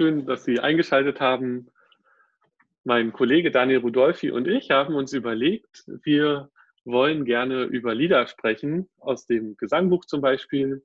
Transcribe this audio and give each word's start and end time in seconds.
Schön, 0.00 0.24
dass 0.24 0.46
Sie 0.46 0.60
eingeschaltet 0.60 1.20
haben. 1.20 1.66
Mein 2.84 3.12
Kollege 3.12 3.50
Daniel 3.50 3.80
Rudolfi 3.80 4.30
und 4.30 4.48
ich 4.48 4.70
haben 4.70 4.94
uns 4.94 5.12
überlegt, 5.12 5.84
wir 6.04 6.48
wollen 6.86 7.26
gerne 7.26 7.64
über 7.64 7.94
Lieder 7.94 8.26
sprechen, 8.26 8.88
aus 8.98 9.26
dem 9.26 9.58
Gesangbuch 9.58 10.06
zum 10.06 10.22
Beispiel, 10.22 10.82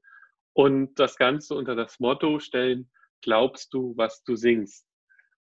und 0.51 0.99
das 0.99 1.15
Ganze 1.15 1.55
unter 1.55 1.77
das 1.77 1.97
Motto 2.01 2.39
stellen, 2.39 2.91
glaubst 3.21 3.73
du, 3.73 3.93
was 3.95 4.21
du 4.25 4.35
singst? 4.35 4.85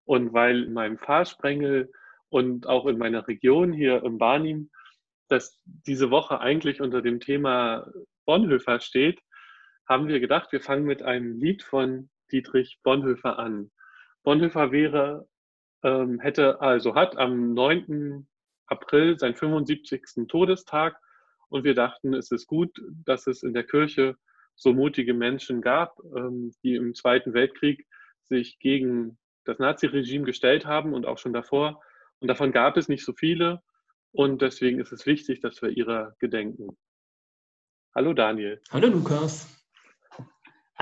Und 0.05 0.35
weil 0.35 0.65
in 0.65 0.75
meinem 0.75 0.99
Fahrsprengel 0.99 1.91
und 2.29 2.67
auch 2.67 2.85
in 2.85 2.99
meiner 2.99 3.27
Region 3.27 3.73
hier 3.73 4.05
im 4.05 4.19
Barnim, 4.19 4.71
dass 5.29 5.63
diese 5.65 6.11
Woche 6.11 6.41
eigentlich 6.41 6.83
unter 6.83 7.01
dem 7.01 7.21
Thema 7.21 7.91
Bonhoeffer 8.27 8.81
steht, 8.81 9.23
haben 9.89 10.09
wir 10.09 10.21
gedacht, 10.21 10.53
wir 10.53 10.61
fangen 10.61 10.85
mit 10.85 11.03
einem 11.03 11.41
Lied 11.41 11.63
von 11.63 12.11
Dietrich 12.33 12.79
Bonhoeffer 12.83 13.39
an. 13.39 13.71
Bonhoeffer 14.23 14.73
wäre, 14.73 15.29
ähm, 15.83 16.21
hätte, 16.21 16.61
also 16.61 16.95
hat 16.95 17.17
am 17.17 17.55
9. 17.55 18.27
April 18.67 19.19
seinen 19.19 19.35
75. 19.35 20.27
Todestag 20.29 20.97
und 21.49 21.65
wir 21.65 21.75
dachten, 21.75 22.15
es 22.15 22.31
ist 22.31 22.47
gut, 22.47 22.81
dass 23.05 23.27
es 23.27 23.43
in 23.43 23.53
der 23.53 23.65
Kirche 23.65 24.17
so 24.55 24.73
mutige 24.73 25.15
Menschen 25.15 25.61
gab, 25.61 25.99
ähm, 26.17 26.53
die 26.63 26.77
im 26.77 26.95
Zweiten 26.95 27.35
Weltkrieg 27.35 27.87
sich 28.23 28.59
gegen 28.59 29.19
das 29.45 29.59
Naziregime 29.59 30.25
gestellt 30.25 30.67
haben 30.67 30.95
und 30.95 31.07
auch 31.07 31.19
schon 31.19 31.33
davor. 31.33 31.83
Und 32.21 32.29
davon 32.29 32.53
gab 32.53 32.77
es 32.77 32.89
nicht 32.89 33.05
so 33.05 33.13
viele. 33.13 33.63
Und 34.13 34.43
deswegen 34.43 34.79
ist 34.79 34.93
es 34.93 35.07
wichtig, 35.07 35.41
dass 35.41 35.61
wir 35.63 35.71
ihrer 35.71 36.15
gedenken. 36.19 36.77
Hallo 37.95 38.13
Daniel. 38.13 38.61
Hallo 38.71 38.89
Lukas. 38.89 39.62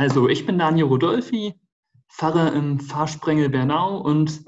Also, 0.01 0.31
ich 0.31 0.47
bin 0.47 0.59
Daniel 0.59 0.87
Rodolfi, 0.87 1.61
Pfarrer 2.09 2.55
im 2.55 2.81
Pfarrsprengel 2.81 3.51
Bernau 3.51 3.99
und 3.99 4.43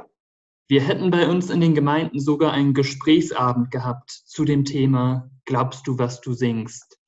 wir 0.67 0.81
hätten 0.81 1.11
bei 1.11 1.29
uns 1.29 1.51
in 1.51 1.61
den 1.61 1.75
Gemeinden 1.75 2.21
sogar 2.21 2.53
einen 2.53 2.73
Gesprächsabend 2.73 3.71
gehabt 3.71 4.11
zu 4.11 4.47
dem 4.47 4.65
Thema 4.65 5.31
Glaubst 5.45 5.87
du, 5.87 5.99
was 5.99 6.23
du 6.23 6.33
singst? 6.33 6.99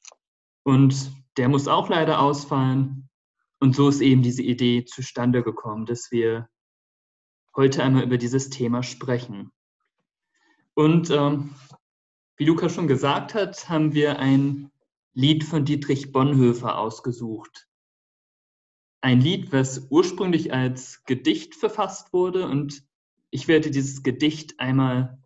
Und 0.63 1.11
der 1.39 1.49
muss 1.49 1.69
auch 1.69 1.89
leider 1.89 2.21
ausfallen. 2.21 3.09
Und 3.61 3.75
so 3.75 3.89
ist 3.89 4.03
eben 4.03 4.21
diese 4.21 4.43
Idee 4.43 4.85
zustande 4.85 5.43
gekommen, 5.43 5.87
dass 5.87 6.11
wir 6.11 6.51
heute 7.57 7.83
einmal 7.83 8.03
über 8.03 8.19
dieses 8.19 8.51
Thema 8.51 8.83
sprechen. 8.83 9.53
Und 10.75 11.09
ähm, 11.09 11.55
wie 12.37 12.45
Lukas 12.45 12.75
schon 12.75 12.89
gesagt 12.89 13.33
hat, 13.33 13.71
haben 13.71 13.95
wir 13.95 14.19
ein 14.19 14.71
Lied 15.15 15.45
von 15.45 15.65
Dietrich 15.65 16.13
Bonhoeffer 16.13 16.77
ausgesucht 16.77 17.69
ein 19.05 19.21
Lied, 19.21 19.53
was 19.53 19.89
ursprünglich 19.91 20.55
als 20.55 21.05
Gedicht 21.05 21.55
verfasst 21.55 22.15
wurde 22.15 22.49
und 22.49 22.83
ich 23.29 23.49
werde 23.49 23.71
dieses 23.71 24.03
Gedicht 24.03 24.59
einmal 24.59 25.23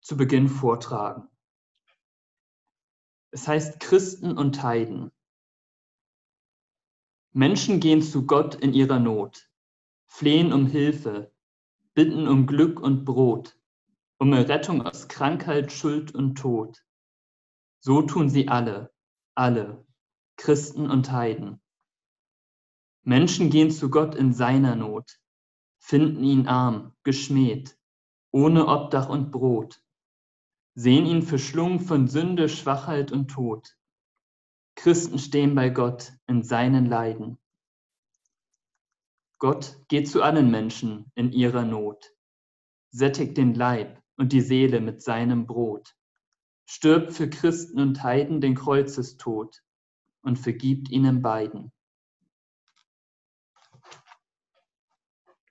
zu 0.00 0.16
Beginn 0.16 0.48
vortragen. 0.48 1.28
Es 3.30 3.46
heißt 3.46 3.78
Christen 3.78 4.38
und 4.38 4.62
Heiden. 4.62 5.12
Menschen 7.32 7.78
gehen 7.78 8.00
zu 8.00 8.24
Gott 8.24 8.54
in 8.54 8.72
ihrer 8.72 9.00
Not, 9.00 9.50
flehen 10.06 10.50
um 10.54 10.66
Hilfe, 10.66 11.30
bitten 11.92 12.26
um 12.26 12.46
Glück 12.46 12.80
und 12.80 13.04
Brot, 13.04 13.54
um 14.16 14.32
Errettung 14.32 14.80
aus 14.80 15.08
Krankheit, 15.08 15.72
Schuld 15.72 16.14
und 16.14 16.36
Tod. 16.36 16.82
So 17.80 18.00
tun 18.00 18.30
sie 18.30 18.48
alle, 18.48 18.94
alle, 19.34 19.84
Christen 20.36 20.90
und 20.90 21.12
Heiden. 21.12 21.60
Menschen 23.04 23.50
gehen 23.50 23.70
zu 23.70 23.90
Gott 23.90 24.14
in 24.14 24.32
seiner 24.32 24.76
Not, 24.76 25.20
finden 25.78 26.24
ihn 26.24 26.48
arm, 26.48 26.94
geschmäht, 27.02 27.78
ohne 28.30 28.66
Obdach 28.66 29.10
und 29.10 29.30
Brot, 29.30 29.82
sehen 30.74 31.04
ihn 31.04 31.22
verschlungen 31.22 31.80
von 31.80 32.08
Sünde, 32.08 32.48
Schwachheit 32.48 33.12
und 33.12 33.28
Tod. 33.28 33.76
Christen 34.74 35.18
stehen 35.18 35.54
bei 35.54 35.68
Gott 35.68 36.14
in 36.26 36.42
seinen 36.42 36.86
Leiden. 36.86 37.38
Gott 39.38 39.78
geht 39.88 40.08
zu 40.08 40.22
allen 40.22 40.50
Menschen 40.50 41.12
in 41.14 41.30
ihrer 41.30 41.66
Not, 41.66 42.10
sättigt 42.90 43.36
den 43.36 43.54
Leib 43.54 44.02
und 44.16 44.32
die 44.32 44.40
Seele 44.40 44.80
mit 44.80 45.02
seinem 45.02 45.46
Brot, 45.46 45.94
stirbt 46.64 47.12
für 47.12 47.28
Christen 47.28 47.80
und 47.80 48.02
Heiden 48.02 48.40
den 48.40 48.54
Kreuzestod 48.54 49.62
und 50.22 50.38
vergibt 50.38 50.88
ihnen 50.88 51.20
beiden. 51.20 51.70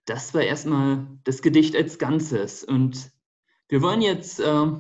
Das 0.06 0.34
war 0.34 0.42
erstmal 0.42 1.08
das 1.24 1.42
Gedicht 1.42 1.76
als 1.76 1.98
Ganzes. 1.98 2.64
Und 2.64 3.12
wir 3.70 3.82
wollen 3.82 4.02
jetzt 4.02 4.40
äh, 4.40 4.72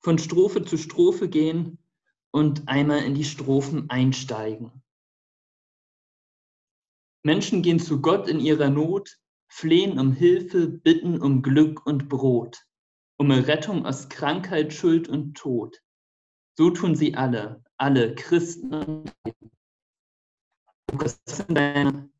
von 0.00 0.18
Strophe 0.18 0.64
zu 0.64 0.76
Strophe 0.76 1.28
gehen 1.28 1.78
und 2.30 2.68
einmal 2.68 3.02
in 3.04 3.14
die 3.14 3.24
Strophen 3.24 3.88
einsteigen. 3.90 4.82
Menschen 7.22 7.62
gehen 7.62 7.80
zu 7.80 8.02
Gott 8.02 8.28
in 8.28 8.38
ihrer 8.38 8.68
Not, 8.68 9.18
flehen 9.48 9.98
um 9.98 10.12
Hilfe, 10.12 10.68
bitten 10.68 11.22
um 11.22 11.42
Glück 11.42 11.86
und 11.86 12.08
Brot, 12.10 12.66
um 13.16 13.30
Rettung 13.30 13.86
aus 13.86 14.10
Krankheit, 14.10 14.74
Schuld 14.74 15.08
und 15.08 15.34
Tod. 15.34 15.80
So 16.56 16.70
tun 16.70 16.94
sie 16.94 17.14
alle, 17.14 17.64
alle 17.78 18.14
Christen 18.14 18.74
und 18.74 19.12
Heiden. 19.24 19.50
Was 20.92 21.18
sind 21.26 21.56
deine 21.56 22.10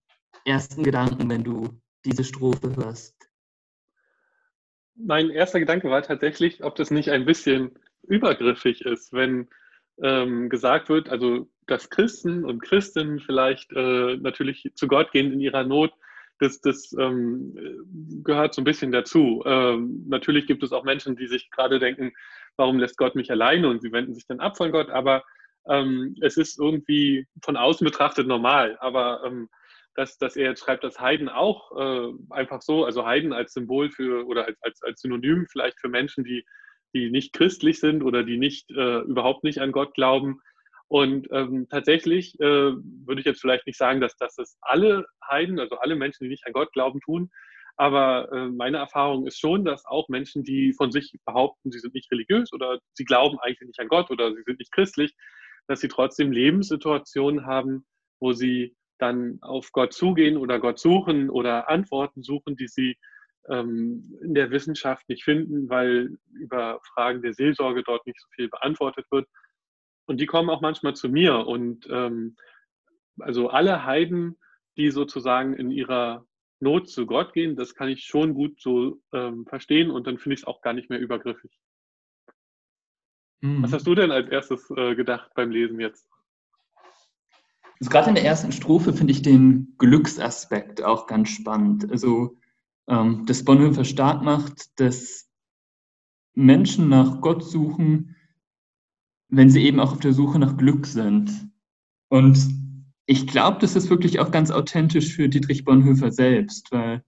ersten 0.46 0.82
Gedanken, 0.82 1.28
wenn 1.28 1.44
du 1.44 1.80
diese 2.04 2.24
Strophe 2.24 2.74
hörst? 2.76 3.14
Mein 4.96 5.30
erster 5.30 5.60
Gedanke 5.60 5.90
war 5.90 6.02
tatsächlich, 6.02 6.62
ob 6.62 6.76
das 6.76 6.90
nicht 6.90 7.10
ein 7.10 7.24
bisschen 7.24 7.78
übergriffig 8.02 8.82
ist, 8.82 9.12
wenn 9.12 9.48
ähm, 10.02 10.48
gesagt 10.48 10.88
wird, 10.88 11.08
also 11.08 11.48
dass 11.66 11.90
Christen 11.90 12.44
und 12.44 12.60
Christinnen 12.60 13.20
vielleicht 13.20 13.72
äh, 13.72 14.16
natürlich 14.16 14.70
zu 14.74 14.86
Gott 14.86 15.12
gehen 15.12 15.32
in 15.32 15.40
ihrer 15.40 15.64
Not, 15.64 15.92
das, 16.38 16.60
das 16.60 16.94
ähm, 16.98 17.56
gehört 18.22 18.54
so 18.54 18.60
ein 18.60 18.64
bisschen 18.64 18.92
dazu. 18.92 19.42
Ähm, 19.46 20.04
natürlich 20.08 20.46
gibt 20.46 20.62
es 20.62 20.72
auch 20.72 20.84
Menschen, 20.84 21.16
die 21.16 21.26
sich 21.26 21.50
gerade 21.50 21.78
denken, 21.78 22.12
warum 22.56 22.78
lässt 22.78 22.98
Gott 22.98 23.14
mich 23.14 23.30
alleine 23.30 23.68
und 23.68 23.82
sie 23.82 23.92
wenden 23.92 24.14
sich 24.14 24.26
dann 24.26 24.40
ab 24.40 24.56
von 24.56 24.72
Gott, 24.72 24.90
aber 24.90 25.24
ähm, 25.66 26.16
es 26.20 26.36
ist 26.36 26.58
irgendwie 26.58 27.26
von 27.42 27.56
außen 27.56 27.84
betrachtet 27.84 28.26
normal. 28.26 28.76
Aber 28.80 29.22
ähm, 29.24 29.48
dass, 29.94 30.18
dass 30.18 30.36
er 30.36 30.50
jetzt 30.50 30.64
schreibt, 30.64 30.84
dass 30.84 31.00
Heiden 31.00 31.28
auch 31.28 31.72
äh, 31.76 32.12
einfach 32.30 32.62
so, 32.62 32.84
also 32.84 33.06
Heiden 33.06 33.32
als 33.32 33.52
Symbol 33.52 33.90
für 33.90 34.26
oder 34.26 34.46
als, 34.46 34.56
als, 34.62 34.82
als 34.82 35.00
Synonym 35.00 35.46
vielleicht 35.50 35.80
für 35.80 35.88
Menschen, 35.88 36.24
die, 36.24 36.44
die 36.94 37.10
nicht 37.10 37.32
christlich 37.32 37.80
sind 37.80 38.02
oder 38.02 38.24
die 38.24 38.38
nicht 38.38 38.70
äh, 38.70 39.00
überhaupt 39.00 39.44
nicht 39.44 39.60
an 39.60 39.72
Gott 39.72 39.94
glauben. 39.94 40.40
Und 40.88 41.28
ähm, 41.32 41.66
tatsächlich 41.70 42.38
äh, 42.40 42.72
würde 42.72 43.20
ich 43.20 43.24
jetzt 43.24 43.40
vielleicht 43.40 43.66
nicht 43.66 43.78
sagen, 43.78 44.00
dass, 44.00 44.16
dass 44.16 44.34
das 44.34 44.56
alle 44.60 45.06
Heiden, 45.28 45.58
also 45.58 45.76
alle 45.78 45.96
Menschen, 45.96 46.24
die 46.24 46.30
nicht 46.30 46.46
an 46.46 46.52
Gott 46.52 46.72
glauben, 46.72 47.00
tun. 47.00 47.30
Aber 47.76 48.30
äh, 48.32 48.48
meine 48.48 48.76
Erfahrung 48.78 49.26
ist 49.26 49.40
schon, 49.40 49.64
dass 49.64 49.84
auch 49.86 50.08
Menschen, 50.08 50.44
die 50.44 50.72
von 50.72 50.92
sich 50.92 51.12
behaupten, 51.24 51.72
sie 51.72 51.80
sind 51.80 51.94
nicht 51.94 52.10
religiös 52.12 52.52
oder 52.52 52.78
sie 52.92 53.04
glauben 53.04 53.38
eigentlich 53.40 53.66
nicht 53.66 53.80
an 53.80 53.88
Gott 53.88 54.10
oder 54.10 54.32
sie 54.32 54.42
sind 54.42 54.58
nicht 54.58 54.72
christlich, 54.72 55.14
dass 55.66 55.80
sie 55.80 55.88
trotzdem 55.88 56.30
Lebenssituationen 56.30 57.46
haben, 57.46 57.84
wo 58.20 58.32
sie 58.32 58.76
dann 59.04 59.38
auf 59.42 59.70
Gott 59.72 59.92
zugehen 59.92 60.36
oder 60.36 60.58
Gott 60.58 60.78
suchen 60.78 61.30
oder 61.30 61.68
Antworten 61.68 62.22
suchen, 62.22 62.56
die 62.56 62.68
sie 62.68 62.96
ähm, 63.48 64.18
in 64.22 64.34
der 64.34 64.50
Wissenschaft 64.50 65.08
nicht 65.08 65.24
finden, 65.24 65.68
weil 65.68 66.16
über 66.32 66.80
Fragen 66.94 67.22
der 67.22 67.34
Seelsorge 67.34 67.82
dort 67.82 68.06
nicht 68.06 68.20
so 68.20 68.26
viel 68.34 68.48
beantwortet 68.48 69.06
wird. 69.10 69.28
Und 70.06 70.20
die 70.20 70.26
kommen 70.26 70.50
auch 70.50 70.60
manchmal 70.60 70.94
zu 70.94 71.08
mir. 71.08 71.46
Und 71.46 71.86
ähm, 71.90 72.36
also 73.18 73.48
alle 73.48 73.84
Heiden, 73.84 74.38
die 74.76 74.90
sozusagen 74.90 75.54
in 75.54 75.70
ihrer 75.70 76.26
Not 76.60 76.88
zu 76.88 77.06
Gott 77.06 77.32
gehen, 77.34 77.56
das 77.56 77.74
kann 77.74 77.88
ich 77.88 78.04
schon 78.04 78.32
gut 78.34 78.60
so 78.60 79.00
ähm, 79.12 79.44
verstehen 79.46 79.90
und 79.90 80.06
dann 80.06 80.18
finde 80.18 80.34
ich 80.34 80.40
es 80.40 80.46
auch 80.46 80.62
gar 80.62 80.72
nicht 80.72 80.88
mehr 80.88 80.98
übergriffig. 80.98 81.50
Mhm. 83.42 83.62
Was 83.62 83.72
hast 83.72 83.86
du 83.86 83.94
denn 83.94 84.10
als 84.10 84.30
erstes 84.30 84.70
äh, 84.70 84.94
gedacht 84.94 85.30
beim 85.34 85.50
Lesen 85.50 85.78
jetzt? 85.78 86.08
Also 87.84 87.90
gerade 87.90 88.08
in 88.08 88.14
der 88.14 88.24
ersten 88.24 88.50
Strophe 88.50 88.94
finde 88.94 89.12
ich 89.12 89.20
den 89.20 89.74
Glücksaspekt 89.76 90.82
auch 90.82 91.06
ganz 91.06 91.28
spannend. 91.28 91.90
Also, 91.90 92.38
ähm, 92.88 93.26
dass 93.26 93.44
Bonhoeffer 93.44 93.84
stark 93.84 94.22
macht, 94.22 94.80
dass 94.80 95.28
Menschen 96.32 96.88
nach 96.88 97.20
Gott 97.20 97.44
suchen, 97.44 98.16
wenn 99.28 99.50
sie 99.50 99.62
eben 99.62 99.80
auch 99.80 99.92
auf 99.92 100.00
der 100.00 100.14
Suche 100.14 100.38
nach 100.38 100.56
Glück 100.56 100.86
sind. 100.86 101.30
Und 102.08 102.38
ich 103.04 103.26
glaube, 103.26 103.58
das 103.60 103.76
ist 103.76 103.90
wirklich 103.90 104.18
auch 104.18 104.30
ganz 104.30 104.50
authentisch 104.50 105.14
für 105.14 105.28
Dietrich 105.28 105.66
Bonhoeffer 105.66 106.10
selbst, 106.10 106.72
weil 106.72 107.04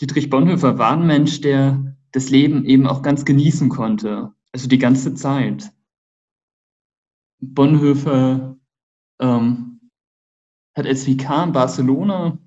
Dietrich 0.00 0.30
Bonhoeffer 0.30 0.78
war 0.78 0.92
ein 0.92 1.06
Mensch, 1.06 1.42
der 1.42 1.98
das 2.12 2.30
Leben 2.30 2.64
eben 2.64 2.86
auch 2.86 3.02
ganz 3.02 3.26
genießen 3.26 3.68
konnte, 3.68 4.32
also 4.52 4.68
die 4.68 4.78
ganze 4.78 5.12
Zeit. 5.12 5.70
Bonhoeffer 7.40 8.56
ähm, 9.20 9.77
hat 10.78 10.86
Vikar 11.06 11.44
in 11.44 11.52
Barcelona 11.52 12.38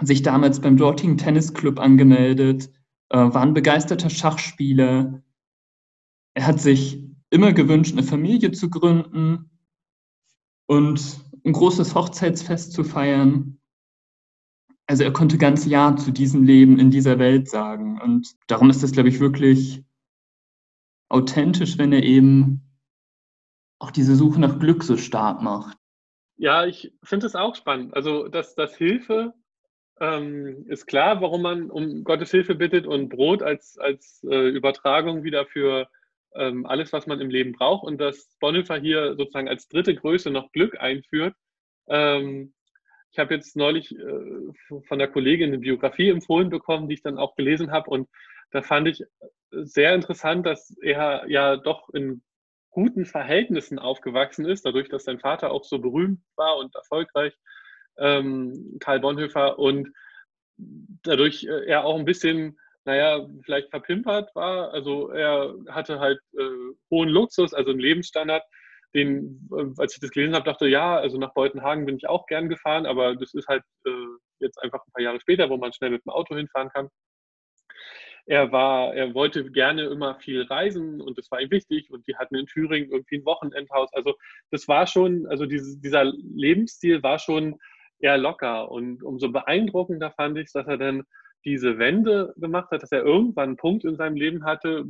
sich 0.00 0.22
damals 0.22 0.60
beim 0.60 0.76
dortigen 0.76 1.18
Tennisclub 1.18 1.78
angemeldet, 1.78 2.70
äh, 3.08 3.18
war 3.18 3.42
ein 3.42 3.54
begeisterter 3.54 4.10
Schachspieler. 4.10 5.22
Er 6.34 6.46
hat 6.46 6.60
sich 6.60 7.04
immer 7.30 7.52
gewünscht, 7.52 7.92
eine 7.92 8.02
Familie 8.02 8.52
zu 8.52 8.70
gründen 8.70 9.50
und 10.66 11.20
ein 11.44 11.52
großes 11.52 11.94
Hochzeitsfest 11.94 12.72
zu 12.72 12.84
feiern. 12.84 13.58
Also 14.86 15.04
er 15.04 15.12
konnte 15.12 15.38
ganz 15.38 15.66
Ja 15.66 15.96
zu 15.96 16.12
diesem 16.12 16.44
Leben 16.44 16.78
in 16.78 16.90
dieser 16.90 17.18
Welt 17.18 17.48
sagen. 17.48 18.00
Und 18.00 18.36
darum 18.48 18.70
ist 18.70 18.82
es, 18.82 18.92
glaube 18.92 19.08
ich, 19.08 19.20
wirklich 19.20 19.84
authentisch, 21.08 21.78
wenn 21.78 21.92
er 21.92 22.02
eben 22.02 22.62
auch 23.80 23.90
diese 23.90 24.14
Suche 24.14 24.40
nach 24.40 24.58
Glück 24.58 24.84
so 24.84 24.96
stark 24.96 25.42
macht. 25.42 25.79
Ja, 26.40 26.64
ich 26.64 26.90
finde 27.02 27.26
es 27.26 27.36
auch 27.36 27.54
spannend. 27.54 27.92
Also, 27.94 28.26
dass 28.28 28.54
das 28.54 28.74
Hilfe 28.74 29.34
ähm, 30.00 30.64
ist 30.68 30.86
klar, 30.86 31.20
warum 31.20 31.42
man 31.42 31.70
um 31.70 32.02
Gottes 32.02 32.30
Hilfe 32.30 32.54
bittet 32.54 32.86
und 32.86 33.10
Brot 33.10 33.42
als, 33.42 33.76
als 33.76 34.24
äh, 34.24 34.48
Übertragung 34.48 35.22
wieder 35.22 35.44
für 35.44 35.86
ähm, 36.34 36.64
alles, 36.64 36.94
was 36.94 37.06
man 37.06 37.20
im 37.20 37.28
Leben 37.28 37.52
braucht 37.52 37.84
und 37.84 37.98
dass 38.00 38.38
Bonhoeffer 38.40 38.78
hier 38.78 39.16
sozusagen 39.16 39.50
als 39.50 39.68
dritte 39.68 39.94
Größe 39.94 40.30
noch 40.30 40.50
Glück 40.52 40.80
einführt. 40.80 41.34
Ähm, 41.88 42.54
ich 43.12 43.18
habe 43.18 43.34
jetzt 43.34 43.54
neulich 43.54 43.94
äh, 43.94 44.80
von 44.88 44.98
der 44.98 45.08
Kollegin 45.08 45.48
eine 45.48 45.58
Biografie 45.58 46.08
empfohlen 46.08 46.48
bekommen, 46.48 46.88
die 46.88 46.94
ich 46.94 47.02
dann 47.02 47.18
auch 47.18 47.36
gelesen 47.36 47.70
habe 47.70 47.90
und 47.90 48.08
da 48.50 48.62
fand 48.62 48.88
ich 48.88 49.04
sehr 49.50 49.94
interessant, 49.94 50.46
dass 50.46 50.74
er 50.80 51.28
ja 51.28 51.58
doch 51.58 51.90
in 51.90 52.22
guten 52.70 53.04
Verhältnissen 53.04 53.78
aufgewachsen 53.78 54.46
ist, 54.46 54.64
dadurch, 54.64 54.88
dass 54.88 55.04
sein 55.04 55.18
Vater 55.18 55.50
auch 55.50 55.64
so 55.64 55.78
berühmt 55.78 56.20
war 56.36 56.56
und 56.58 56.74
erfolgreich, 56.74 57.34
ähm, 57.98 58.76
Karl 58.80 59.00
Bonhoeffer, 59.00 59.58
und 59.58 59.92
dadurch 60.56 61.44
äh, 61.44 61.66
er 61.66 61.84
auch 61.84 61.98
ein 61.98 62.04
bisschen, 62.04 62.58
naja, 62.84 63.26
vielleicht 63.44 63.70
verpimpert 63.70 64.34
war. 64.34 64.72
Also 64.72 65.10
er 65.10 65.54
hatte 65.68 66.00
halt 66.00 66.20
äh, 66.38 66.74
hohen 66.90 67.08
Luxus, 67.08 67.54
also 67.54 67.70
einen 67.70 67.80
Lebensstandard, 67.80 68.42
den, 68.94 69.48
äh, 69.52 69.66
als 69.78 69.94
ich 69.94 70.00
das 70.00 70.10
gelesen 70.10 70.34
habe, 70.34 70.44
dachte 70.44 70.66
ja, 70.66 70.96
also 70.96 71.18
nach 71.18 71.34
Beutenhagen 71.34 71.86
bin 71.86 71.96
ich 71.96 72.08
auch 72.08 72.26
gern 72.26 72.48
gefahren, 72.48 72.86
aber 72.86 73.16
das 73.16 73.34
ist 73.34 73.48
halt 73.48 73.62
äh, 73.86 73.90
jetzt 74.40 74.58
einfach 74.62 74.80
ein 74.86 74.92
paar 74.92 75.02
Jahre 75.02 75.20
später, 75.20 75.50
wo 75.50 75.56
man 75.56 75.72
schnell 75.72 75.90
mit 75.90 76.04
dem 76.04 76.10
Auto 76.10 76.34
hinfahren 76.36 76.70
kann 76.70 76.88
er 78.26 78.52
war, 78.52 78.94
er 78.94 79.14
wollte 79.14 79.50
gerne 79.50 79.84
immer 79.84 80.14
viel 80.16 80.42
reisen 80.42 81.00
und 81.00 81.18
das 81.18 81.30
war 81.30 81.40
ihm 81.40 81.50
wichtig 81.50 81.90
und 81.90 82.06
die 82.06 82.16
hatten 82.16 82.36
in 82.36 82.46
Thüringen 82.46 82.90
irgendwie 82.90 83.18
ein 83.18 83.24
Wochenendhaus. 83.24 83.92
Also 83.92 84.14
das 84.50 84.68
war 84.68 84.86
schon, 84.86 85.26
also 85.26 85.46
diese, 85.46 85.78
dieser 85.78 86.04
Lebensstil 86.04 87.02
war 87.02 87.18
schon 87.18 87.58
eher 87.98 88.18
locker 88.18 88.70
und 88.70 89.02
umso 89.02 89.30
beeindruckender 89.30 90.10
fand 90.12 90.38
ich, 90.38 90.52
dass 90.52 90.66
er 90.66 90.78
dann 90.78 91.02
diese 91.44 91.78
Wende 91.78 92.34
gemacht 92.36 92.70
hat, 92.70 92.82
dass 92.82 92.92
er 92.92 93.04
irgendwann 93.04 93.50
einen 93.50 93.56
Punkt 93.56 93.84
in 93.84 93.96
seinem 93.96 94.16
Leben 94.16 94.44
hatte, 94.44 94.84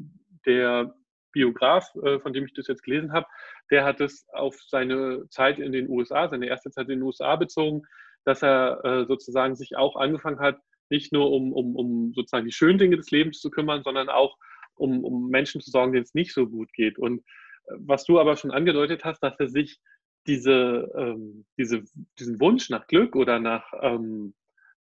der 0.47 0.95
Biograf, 1.33 1.95
äh, 2.03 2.19
von 2.19 2.33
dem 2.33 2.45
ich 2.45 2.55
das 2.55 2.67
jetzt 2.67 2.83
gelesen 2.83 3.13
habe, 3.13 3.27
der 3.71 3.85
hat 3.85 4.01
es 4.01 4.27
auf 4.33 4.57
seine 4.67 5.29
Zeit 5.31 5.59
in 5.59 5.73
den 5.73 5.89
USA, 5.89 6.29
seine 6.29 6.47
erste 6.47 6.71
Zeit 6.71 6.89
in 6.89 6.99
den 6.99 7.03
USA 7.03 7.37
bezogen, 7.37 7.83
dass 8.25 8.43
er 8.43 8.85
äh, 8.85 9.05
sozusagen 9.07 9.55
sich 9.55 9.77
auch 9.77 9.97
angefangen 9.97 10.41
hat, 10.41 10.59
nicht 10.91 11.13
nur 11.13 11.31
um, 11.31 11.53
um, 11.53 11.77
um 11.77 12.13
sozusagen 12.15 12.47
die 12.47 12.53
schönen 12.53 12.79
Dinge 12.79 12.97
des 12.97 13.11
Lebens 13.11 13.41
zu 13.41 13.51
kümmern, 13.51 13.83
sondern 13.83 14.09
auch 14.09 14.37
um, 14.75 15.05
um 15.05 15.29
Menschen 15.29 15.61
zu 15.61 15.71
sorgen, 15.71 15.93
denen 15.93 16.05
es 16.05 16.15
nicht 16.15 16.33
so 16.33 16.47
gut 16.49 16.73
geht. 16.73 16.99
Und 16.99 17.21
äh, 17.21 17.75
was 17.79 18.05
du 18.05 18.19
aber 18.19 18.37
schon 18.37 18.51
angedeutet 18.51 19.05
hast, 19.05 19.21
dass 19.21 19.39
er 19.39 19.49
sich 19.49 19.79
diese, 20.27 20.91
ähm, 20.97 21.45
diese, 21.59 21.83
diesen 22.19 22.41
Wunsch 22.41 22.71
nach 22.71 22.87
Glück 22.87 23.17
oder 23.17 23.39
nach, 23.39 23.73
ähm, 23.81 24.35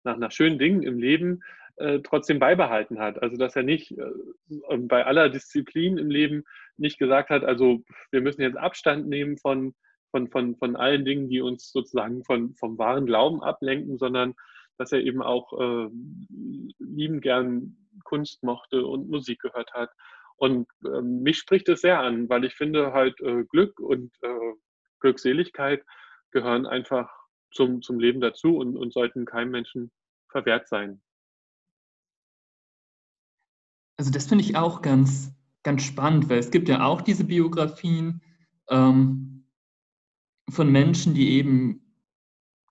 nach, 0.04 0.16
nach 0.16 0.32
schönen 0.32 0.58
Dingen 0.58 0.82
im 0.82 0.98
Leben 0.98 1.40
äh, 1.76 2.00
trotzdem 2.00 2.38
beibehalten 2.38 2.98
hat. 2.98 3.22
Also 3.22 3.36
dass 3.36 3.56
er 3.56 3.62
nicht 3.62 3.96
äh, 3.98 4.10
ähm, 4.68 4.88
bei 4.88 5.06
aller 5.06 5.28
Disziplin 5.28 5.98
im 5.98 6.10
Leben 6.10 6.44
nicht 6.76 6.98
gesagt 6.98 7.30
hat, 7.30 7.44
also 7.44 7.82
wir 8.10 8.20
müssen 8.20 8.42
jetzt 8.42 8.58
Abstand 8.58 9.08
nehmen 9.08 9.38
von, 9.38 9.74
von, 10.10 10.28
von, 10.28 10.56
von 10.56 10.76
allen 10.76 11.04
Dingen, 11.04 11.28
die 11.28 11.40
uns 11.40 11.72
sozusagen 11.72 12.24
von, 12.24 12.54
vom 12.54 12.78
wahren 12.78 13.06
Glauben 13.06 13.42
ablenken, 13.42 13.98
sondern 13.98 14.34
dass 14.80 14.92
er 14.92 15.02
eben 15.02 15.20
auch 15.20 15.52
äh, 15.60 15.90
lieben 16.78 17.20
gern 17.20 17.76
Kunst 18.04 18.42
mochte 18.42 18.86
und 18.86 19.10
Musik 19.10 19.40
gehört 19.40 19.70
hat. 19.74 19.90
Und 20.36 20.66
äh, 20.86 21.02
mich 21.02 21.36
spricht 21.36 21.68
es 21.68 21.82
sehr 21.82 22.00
an, 22.00 22.30
weil 22.30 22.46
ich 22.46 22.54
finde 22.54 22.94
halt 22.94 23.20
äh, 23.20 23.44
Glück 23.44 23.78
und 23.78 24.10
äh, 24.22 24.54
Glückseligkeit 25.00 25.84
gehören 26.30 26.64
einfach 26.64 27.10
zum, 27.52 27.82
zum 27.82 28.00
Leben 28.00 28.22
dazu 28.22 28.56
und, 28.56 28.78
und 28.78 28.94
sollten 28.94 29.26
keinem 29.26 29.50
Menschen 29.50 29.92
verwehrt 30.30 30.66
sein. 30.66 31.02
Also 33.98 34.10
das 34.10 34.28
finde 34.28 34.44
ich 34.44 34.56
auch 34.56 34.80
ganz, 34.80 35.34
ganz 35.62 35.82
spannend, 35.82 36.30
weil 36.30 36.38
es 36.38 36.50
gibt 36.50 36.70
ja 36.70 36.86
auch 36.86 37.02
diese 37.02 37.24
Biografien 37.24 38.22
ähm, 38.70 39.46
von 40.48 40.72
Menschen, 40.72 41.12
die 41.12 41.32
eben 41.32 41.94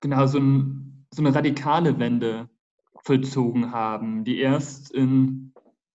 genau 0.01 0.25
so 0.25 0.39
ein 0.39 0.88
so 1.11 1.21
eine 1.21 1.33
radikale 1.33 1.99
Wende 1.99 2.49
vollzogen 3.03 3.71
haben, 3.71 4.23
die 4.23 4.39
erst 4.39 4.91
in 4.91 5.53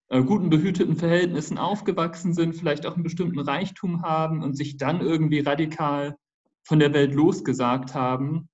äh, 0.09 0.23
guten 0.23 0.51
behüteten 0.51 0.97
Verhältnissen 0.97 1.59
aufgewachsen 1.59 2.35
sind, 2.35 2.55
vielleicht 2.55 2.87
auch 2.87 2.95
einen 2.95 3.03
bestimmten 3.03 3.41
Reichtum 3.41 4.03
haben 4.03 4.43
und 4.43 4.55
sich 4.55 4.77
dann 4.77 5.01
irgendwie 5.01 5.41
radikal 5.41 6.17
von 6.63 6.79
der 6.79 6.93
Welt 6.93 7.15
losgesagt 7.15 7.95
haben. 7.95 8.49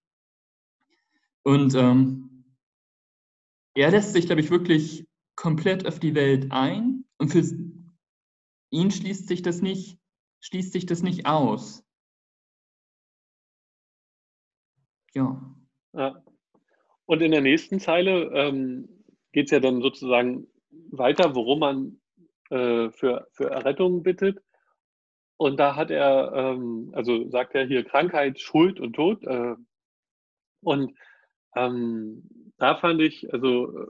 Und 1.42 1.74
ähm, 1.74 2.44
er 3.74 3.90
lässt 3.90 4.12
sich, 4.12 4.26
glaube 4.26 4.40
ich, 4.40 4.50
wirklich 4.50 5.06
komplett 5.36 5.86
auf 5.86 5.98
die 5.98 6.14
Welt 6.14 6.52
ein 6.52 7.04
und 7.18 7.30
für 7.30 7.42
ihn 8.70 8.90
schließt 8.90 9.26
sich 9.26 9.42
das 9.42 9.62
nicht, 9.62 9.98
schließt 10.40 10.72
sich 10.72 10.86
das 10.86 11.02
nicht 11.02 11.26
aus. 11.26 11.84
Ja. 15.14 15.56
ja. 15.92 16.22
Und 17.10 17.22
in 17.22 17.32
der 17.32 17.40
nächsten 17.40 17.80
Zeile 17.80 18.30
ähm, 18.34 18.88
geht 19.32 19.46
es 19.46 19.50
ja 19.50 19.58
dann 19.58 19.82
sozusagen 19.82 20.46
weiter, 20.92 21.34
worum 21.34 21.58
man 21.58 22.00
äh, 22.50 22.88
für, 22.90 23.26
für 23.32 23.50
Errettung 23.50 24.04
bittet. 24.04 24.40
Und 25.36 25.58
da 25.58 25.74
hat 25.74 25.90
er, 25.90 26.32
ähm, 26.32 26.92
also 26.94 27.28
sagt 27.28 27.56
er 27.56 27.66
hier 27.66 27.82
Krankheit, 27.82 28.38
Schuld 28.38 28.78
und 28.78 28.92
Tod. 28.92 29.24
Äh, 29.24 29.56
und 30.62 30.96
ähm, 31.56 32.52
da 32.58 32.76
fand 32.76 33.00
ich, 33.00 33.32
also 33.34 33.76
äh, 33.76 33.86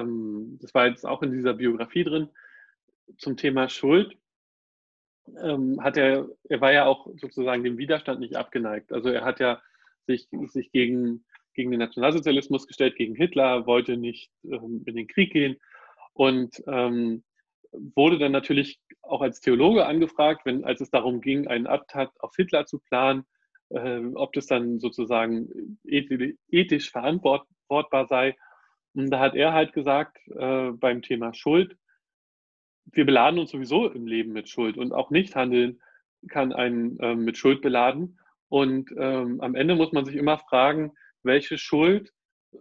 ähm, 0.00 0.58
das 0.60 0.74
war 0.74 0.88
jetzt 0.88 1.06
auch 1.06 1.22
in 1.22 1.32
dieser 1.32 1.54
Biografie 1.54 2.04
drin, 2.04 2.28
zum 3.16 3.38
Thema 3.38 3.70
Schuld, 3.70 4.14
ähm, 5.42 5.82
hat 5.82 5.96
er, 5.96 6.28
er 6.50 6.60
war 6.60 6.74
ja 6.74 6.84
auch 6.84 7.06
sozusagen 7.16 7.64
dem 7.64 7.78
Widerstand 7.78 8.20
nicht 8.20 8.36
abgeneigt. 8.36 8.92
Also 8.92 9.08
er 9.08 9.24
hat 9.24 9.40
ja 9.40 9.62
sich, 10.06 10.28
sich 10.48 10.70
gegen 10.70 11.24
gegen 11.54 11.70
den 11.70 11.80
Nationalsozialismus 11.80 12.66
gestellt, 12.66 12.96
gegen 12.96 13.14
Hitler, 13.14 13.66
wollte 13.66 13.96
nicht 13.96 14.30
ähm, 14.44 14.82
in 14.86 14.96
den 14.96 15.06
Krieg 15.06 15.32
gehen 15.32 15.56
und 16.14 16.62
ähm, 16.66 17.24
wurde 17.72 18.18
dann 18.18 18.32
natürlich 18.32 18.80
auch 19.02 19.22
als 19.22 19.40
Theologe 19.40 19.86
angefragt, 19.86 20.42
wenn, 20.44 20.64
als 20.64 20.80
es 20.80 20.90
darum 20.90 21.20
ging, 21.20 21.46
einen 21.48 21.66
Attentat 21.66 22.12
auf 22.20 22.34
Hitler 22.36 22.66
zu 22.66 22.78
planen, 22.78 23.24
äh, 23.70 24.00
ob 24.14 24.32
das 24.32 24.46
dann 24.46 24.78
sozusagen 24.78 25.78
ethisch 25.84 26.90
verantwortbar 26.90 28.06
sei. 28.06 28.36
Und 28.94 29.10
da 29.10 29.20
hat 29.20 29.34
er 29.34 29.52
halt 29.52 29.72
gesagt, 29.72 30.18
äh, 30.28 30.70
beim 30.72 31.02
Thema 31.02 31.32
Schuld, 31.34 31.76
wir 32.84 33.06
beladen 33.06 33.38
uns 33.38 33.50
sowieso 33.50 33.88
im 33.88 34.06
Leben 34.06 34.32
mit 34.32 34.48
Schuld 34.48 34.76
und 34.76 34.92
auch 34.92 35.10
nicht 35.10 35.34
handeln 35.34 35.80
kann 36.28 36.52
einen 36.52 36.98
äh, 37.00 37.14
mit 37.14 37.36
Schuld 37.36 37.62
beladen. 37.62 38.18
Und 38.48 38.90
ähm, 38.96 39.40
am 39.40 39.54
Ende 39.54 39.74
muss 39.74 39.92
man 39.92 40.04
sich 40.04 40.14
immer 40.14 40.38
fragen, 40.38 40.92
welche 41.24 41.58
Schuld 41.58 42.12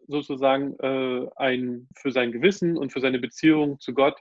sozusagen 0.08 0.76
äh, 0.80 1.28
ein, 1.36 1.88
für 1.96 2.12
sein 2.12 2.32
Gewissen 2.32 2.78
und 2.78 2.92
für 2.92 3.02
seine 3.02 3.20
Beziehung 3.20 3.80
zu 3.80 3.94
Gott 3.94 4.18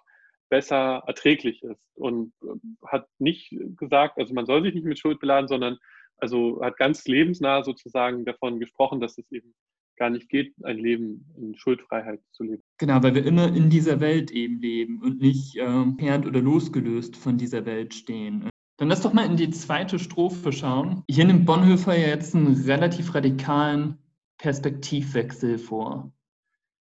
besser 0.49 1.03
erträglich 1.07 1.63
ist. 1.63 1.81
Und 1.95 2.33
äh, 2.43 2.87
hat 2.87 3.07
nicht 3.19 3.55
gesagt, 3.77 4.19
also 4.19 4.35
man 4.35 4.47
soll 4.47 4.63
sich 4.63 4.75
nicht 4.75 4.87
mit 4.87 4.99
Schuld 4.99 5.21
beladen, 5.21 5.49
sondern 5.49 5.79
also 6.17 6.61
hat 6.63 6.77
ganz 6.77 7.07
lebensnah 7.07 7.63
sozusagen 7.63 8.25
davon 8.25 8.59
gesprochen, 8.59 9.01
dass 9.01 9.17
es 9.17 9.31
eben 9.31 9.55
gar 9.97 10.11
nicht 10.11 10.29
geht, 10.29 10.55
ein 10.65 10.79
Leben 10.79 11.27
in 11.37 11.55
Schuldfreiheit 11.55 12.21
zu 12.33 12.45
leben. 12.45 12.63
Genau, 12.79 13.03
weil 13.03 13.15
wir 13.15 13.25
immer 13.25 13.55
in 13.55 13.69
dieser 13.69 14.01
Welt 14.01 14.31
eben 14.31 14.59
leben 14.61 15.03
und 15.03 15.21
nicht 15.21 15.57
äh, 15.57 15.63
oder 15.63 16.41
losgelöst 16.41 17.17
von 17.17 17.37
dieser 17.37 17.67
Welt 17.67 17.95
stehen. 17.95 18.49
Dann 18.79 18.89
lass 18.89 19.03
doch 19.03 19.13
mal 19.13 19.27
in 19.27 19.37
die 19.37 19.51
zweite 19.51 19.99
Strophe 19.99 20.53
schauen. 20.53 21.05
Hier 21.09 21.27
nimmt 21.27 21.45
Bonhoeffer 21.45 21.95
ja 21.95 22.09
jetzt 22.09 22.35
einen 22.35 22.65
relativ 22.65 23.15
radikalen 23.15 23.99
Perspektivwechsel 24.41 25.59
vor. 25.59 26.13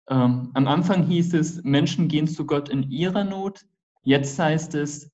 Ähm, 0.08 0.52
am 0.54 0.68
Anfang 0.68 1.04
hieß 1.04 1.34
es, 1.34 1.62
Menschen 1.64 2.08
gehen 2.08 2.28
zu 2.28 2.46
Gott 2.46 2.70
in 2.70 2.90
ihrer 2.90 3.26
Not. 3.26 3.66
Jetzt 4.02 4.40
heißt 4.40 4.76
es, 4.76 5.12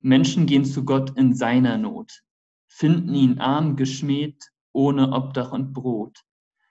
Menschen 0.00 0.44
gehen 0.46 0.64
zu 0.66 0.84
Gott 0.84 1.16
in 1.16 1.34
seiner 1.34 1.78
Not, 1.78 2.22
finden 2.66 3.14
ihn 3.14 3.38
arm, 3.38 3.76
geschmäht, 3.76 4.50
ohne 4.72 5.12
Obdach 5.12 5.52
und 5.52 5.72
Brot. 5.72 6.18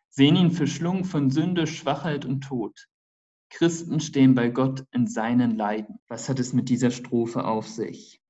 sehen 0.09 0.35
ihn 0.35 0.51
verschlungen 0.51 1.05
von 1.05 1.29
Sünde, 1.29 1.65
Schwachheit 1.67 2.25
und 2.25 2.41
Tod. 2.41 2.87
Christen 3.49 3.99
stehen 3.99 4.35
bei 4.35 4.49
Gott 4.49 4.85
in 4.91 5.07
seinen 5.07 5.55
Leiden. 5.55 5.99
Was 6.07 6.29
hat 6.29 6.39
es 6.39 6.53
mit 6.53 6.69
dieser 6.69 6.91
Strophe 6.91 7.45
auf 7.45 7.67
sich? 7.67 8.21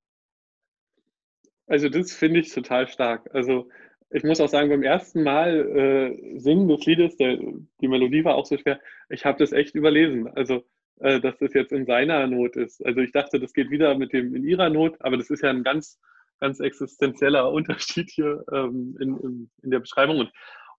Also 1.67 1.89
das 1.89 2.13
finde 2.13 2.39
ich 2.39 2.53
total 2.53 2.87
stark. 2.87 3.29
Also 3.33 3.69
ich 4.11 4.23
muss 4.23 4.41
auch 4.41 4.49
sagen, 4.49 4.69
beim 4.69 4.83
ersten 4.83 5.23
Mal 5.23 5.55
äh, 5.55 6.39
Singen 6.39 6.67
des 6.67 6.85
Liedes, 6.85 7.17
der, 7.17 7.37
die 7.81 7.87
Melodie 7.87 8.25
war 8.25 8.35
auch 8.35 8.45
so 8.45 8.57
schwer, 8.57 8.79
ich 9.09 9.25
habe 9.25 9.37
das 9.37 9.51
echt 9.51 9.75
überlesen. 9.75 10.27
Also, 10.35 10.63
äh, 10.99 11.19
dass 11.21 11.37
das 11.37 11.53
jetzt 11.53 11.71
in 11.71 11.85
seiner 11.85 12.27
Not 12.27 12.55
ist. 12.55 12.85
Also 12.85 12.99
ich 12.99 13.11
dachte, 13.11 13.39
das 13.39 13.53
geht 13.53 13.69
wieder 13.69 13.97
mit 13.97 14.11
dem 14.11 14.35
in 14.35 14.43
ihrer 14.43 14.69
Not, 14.69 14.97
aber 14.99 15.17
das 15.17 15.29
ist 15.29 15.43
ja 15.43 15.49
ein 15.49 15.63
ganz, 15.63 15.99
ganz 16.39 16.59
existenzieller 16.59 17.51
Unterschied 17.51 18.09
hier 18.09 18.43
ähm, 18.51 18.97
in, 18.99 19.17
in, 19.19 19.51
in, 19.61 19.71
der 19.71 19.79
Beschreibung. 19.79 20.19
Und, 20.19 20.31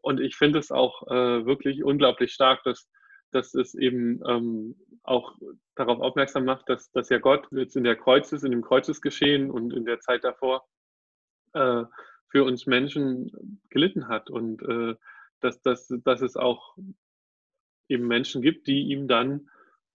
und 0.02 0.20
ich 0.20 0.36
finde 0.36 0.58
es 0.58 0.70
auch 0.70 1.06
äh, 1.08 1.46
wirklich 1.46 1.84
unglaublich 1.84 2.32
stark, 2.32 2.62
dass, 2.64 2.90
dass 3.30 3.54
es 3.54 3.74
eben 3.74 4.20
ähm, 4.28 4.76
auch 5.04 5.34
darauf 5.74 6.00
aufmerksam 6.00 6.44
macht, 6.44 6.68
dass, 6.68 6.90
dass 6.90 7.08
ja 7.08 7.18
Gott 7.18 7.46
jetzt 7.52 7.76
in 7.76 7.84
der 7.84 7.96
Kreuzes, 7.96 8.42
in 8.42 8.50
dem 8.50 8.62
Kreuzesgeschehen 8.62 9.50
und 9.50 9.72
in 9.72 9.84
der 9.84 10.00
Zeit 10.00 10.24
davor 10.24 10.66
äh, 11.54 11.84
für 12.30 12.44
uns 12.44 12.66
Menschen 12.66 13.58
gelitten 13.68 14.08
hat 14.08 14.30
und 14.30 14.62
äh, 14.62 14.94
dass, 15.40 15.60
dass, 15.62 15.92
dass 16.04 16.22
es 16.22 16.36
auch 16.36 16.76
eben 17.88 18.06
Menschen 18.06 18.40
gibt, 18.40 18.66
die 18.66 18.82
ihm 18.82 19.08
dann 19.08 19.48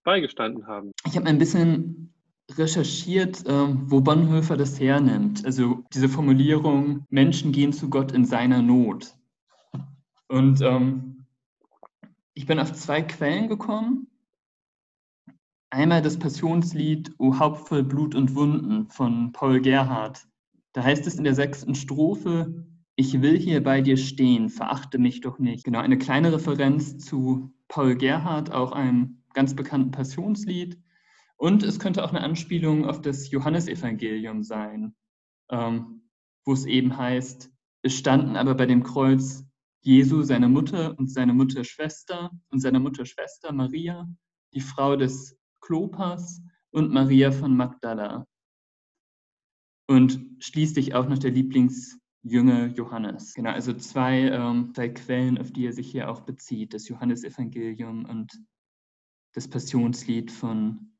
beigestanden 0.04 0.68
haben. 0.68 0.92
Ich 1.08 1.16
habe 1.16 1.28
ein 1.28 1.38
bisschen 1.38 2.14
recherchiert, 2.52 3.44
ähm, 3.48 3.90
wo 3.90 4.02
Bonhoeffer 4.02 4.58
das 4.58 4.80
hernimmt. 4.80 5.46
Also 5.46 5.84
diese 5.94 6.10
Formulierung, 6.10 7.06
Menschen 7.10 7.52
gehen 7.52 7.74
zu 7.74 7.90
Gott 7.90 8.12
in 8.12 8.26
seiner 8.26 8.62
Not. 8.62 9.16
Und 10.28 10.62
ähm, 10.62 11.26
ich 12.34 12.46
bin 12.46 12.60
auf 12.60 12.74
zwei 12.74 13.02
Quellen 13.02 13.48
gekommen. 13.48 14.08
Einmal 15.72 16.02
das 16.02 16.20
Passionslied 16.20 17.14
O 17.18 17.40
Haupt 17.40 17.68
voll 17.68 17.84
Blut 17.84 18.14
und 18.16 18.36
Wunden 18.36 18.90
von 18.90 19.32
Paul 19.32 19.62
Gerhardt. 19.62 20.28
Da 20.76 20.84
heißt 20.84 21.08
es 21.08 21.16
in 21.16 21.24
der 21.24 21.36
sechsten 21.36 21.74
Strophe, 21.74 22.68
ich 22.98 23.22
will 23.22 23.40
hier 23.40 23.64
bei 23.64 23.80
dir 23.80 23.96
stehen, 23.96 24.50
verachte 24.50 24.98
mich 24.98 25.22
doch 25.22 25.40
nicht. 25.40 25.64
Genau, 25.64 25.80
eine 25.80 25.98
kleine 25.98 26.34
Referenz 26.34 26.98
zu 26.98 27.54
Paul 27.70 27.96
Gerhardt, 27.96 28.52
auch 28.52 28.74
einem 28.74 29.24
ganz 29.34 29.56
bekannten 29.56 29.92
Passionslied. 29.92 30.78
Und 31.38 31.64
es 31.64 31.80
könnte 31.80 32.04
auch 32.04 32.10
eine 32.10 32.20
Anspielung 32.20 32.84
auf 32.84 33.00
das 33.00 33.32
Johannesevangelium 33.32 34.44
sein, 34.44 34.94
ähm, 35.50 36.10
wo 36.44 36.52
es 36.52 36.66
eben 36.66 36.98
heißt, 36.98 37.50
es 37.84 37.98
standen 37.98 38.36
aber 38.36 38.54
bei 38.54 38.66
dem 38.66 38.84
Kreuz 38.84 39.46
Jesu, 39.80 40.24
seine 40.24 40.50
Mutter 40.50 41.00
und 41.00 41.10
seine 41.10 41.32
Mutterschwester 41.32 42.32
und 42.50 42.60
seine 42.60 42.82
Mutterschwester 42.82 43.54
Maria, 43.54 44.10
die 44.54 44.60
Frau 44.60 44.98
des 44.98 45.40
Klopas 45.62 46.42
und 46.72 46.92
Maria 46.92 47.32
von 47.32 47.56
Magdala 47.56 48.28
und 49.88 50.20
schließlich 50.40 50.96
auch 50.96 51.08
noch 51.08 51.18
der 51.18 51.32
Lieblingsjünger 51.32 52.68
Johannes. 52.68 53.34
Genau, 53.34 53.52
also 53.52 53.74
zwei, 53.74 54.22
ähm, 54.22 54.74
zwei 54.74 54.90
Quellen, 54.90 55.38
auf 55.38 55.52
die 55.52 55.66
er 55.66 55.74
sich 55.74 55.92
hier 55.92 56.10
auch 56.10 56.22
bezieht, 56.22 56.74
das 56.74 56.88
Johannesevangelium 56.88 58.06
und 58.06 58.32
das 59.34 59.48
Passionslied 59.48 60.32
von 60.32 60.92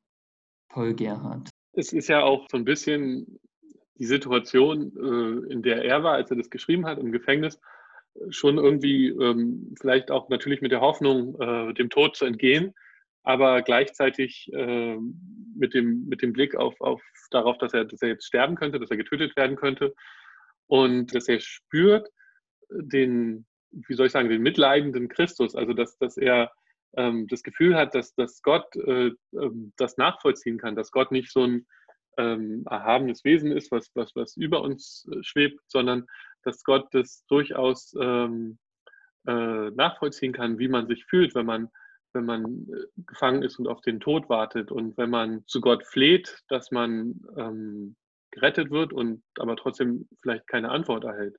Paul 0.68 0.94
Gerhardt. 0.94 1.50
Es 1.72 1.92
ist 1.92 2.08
ja 2.08 2.22
auch 2.22 2.46
so 2.50 2.56
ein 2.56 2.64
bisschen 2.64 3.40
die 3.98 4.06
Situation, 4.06 4.92
äh, 4.96 5.52
in 5.52 5.62
der 5.62 5.84
er 5.84 6.02
war, 6.02 6.14
als 6.14 6.30
er 6.30 6.36
das 6.36 6.50
geschrieben 6.50 6.86
hat 6.86 6.98
im 6.98 7.12
Gefängnis, 7.12 7.58
schon 8.30 8.58
irgendwie 8.58 9.08
ähm, 9.08 9.74
vielleicht 9.78 10.10
auch 10.10 10.28
natürlich 10.28 10.60
mit 10.60 10.72
der 10.72 10.80
Hoffnung, 10.80 11.38
äh, 11.40 11.74
dem 11.74 11.90
Tod 11.90 12.16
zu 12.16 12.24
entgehen, 12.24 12.74
aber 13.26 13.60
gleichzeitig 13.62 14.48
äh, 14.52 14.96
mit, 15.56 15.74
dem, 15.74 16.06
mit 16.08 16.22
dem 16.22 16.32
Blick 16.32 16.54
auf, 16.54 16.80
auf 16.80 17.02
darauf, 17.32 17.58
dass 17.58 17.74
er, 17.74 17.84
dass 17.84 18.00
er 18.00 18.10
jetzt 18.10 18.24
sterben 18.24 18.54
könnte, 18.54 18.78
dass 18.78 18.90
er 18.90 18.96
getötet 18.96 19.36
werden 19.36 19.56
könnte 19.56 19.94
und 20.68 21.12
dass 21.12 21.26
er 21.26 21.40
spürt 21.40 22.08
den, 22.70 23.44
wie 23.72 23.94
soll 23.94 24.06
ich 24.06 24.12
sagen, 24.12 24.28
den 24.28 24.42
mitleidenden 24.42 25.08
Christus, 25.08 25.56
also 25.56 25.72
dass, 25.72 25.98
dass 25.98 26.16
er 26.16 26.52
ähm, 26.96 27.26
das 27.26 27.42
Gefühl 27.42 27.74
hat, 27.74 27.96
dass, 27.96 28.14
dass 28.14 28.42
Gott 28.42 28.76
äh, 28.76 29.10
ähm, 29.32 29.72
das 29.76 29.96
nachvollziehen 29.96 30.58
kann, 30.58 30.76
dass 30.76 30.92
Gott 30.92 31.10
nicht 31.10 31.32
so 31.32 31.42
ein 31.42 31.66
ähm, 32.18 32.64
erhabenes 32.70 33.24
Wesen 33.24 33.50
ist, 33.50 33.72
was, 33.72 33.90
was, 33.94 34.14
was 34.14 34.36
über 34.36 34.62
uns 34.62 35.04
äh, 35.10 35.18
schwebt, 35.22 35.60
sondern 35.66 36.06
dass 36.44 36.62
Gott 36.62 36.86
das 36.92 37.26
durchaus 37.26 37.92
ähm, 38.00 38.58
äh, 39.26 39.70
nachvollziehen 39.70 40.32
kann, 40.32 40.60
wie 40.60 40.68
man 40.68 40.86
sich 40.86 41.04
fühlt, 41.06 41.34
wenn 41.34 41.46
man 41.46 41.70
wenn 42.16 42.24
man 42.24 42.66
äh, 42.68 43.02
gefangen 43.06 43.42
ist 43.42 43.58
und 43.58 43.68
auf 43.68 43.80
den 43.82 44.00
Tod 44.00 44.28
wartet 44.28 44.72
und 44.72 44.96
wenn 44.96 45.10
man 45.10 45.44
zu 45.46 45.60
Gott 45.60 45.84
fleht, 45.84 46.42
dass 46.48 46.70
man 46.70 47.20
ähm, 47.36 47.96
gerettet 48.30 48.70
wird 48.70 48.92
und 48.92 49.22
aber 49.38 49.56
trotzdem 49.56 50.08
vielleicht 50.22 50.46
keine 50.46 50.70
Antwort 50.70 51.04
erhält. 51.04 51.36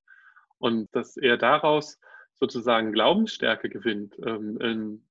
Und 0.60 0.88
dass 0.96 1.18
er 1.18 1.38
daraus 1.38 2.00
sozusagen 2.36 2.94
Glaubensstärke 2.94 3.70
gewinnt, 3.70 4.16
ähm, 4.26 5.04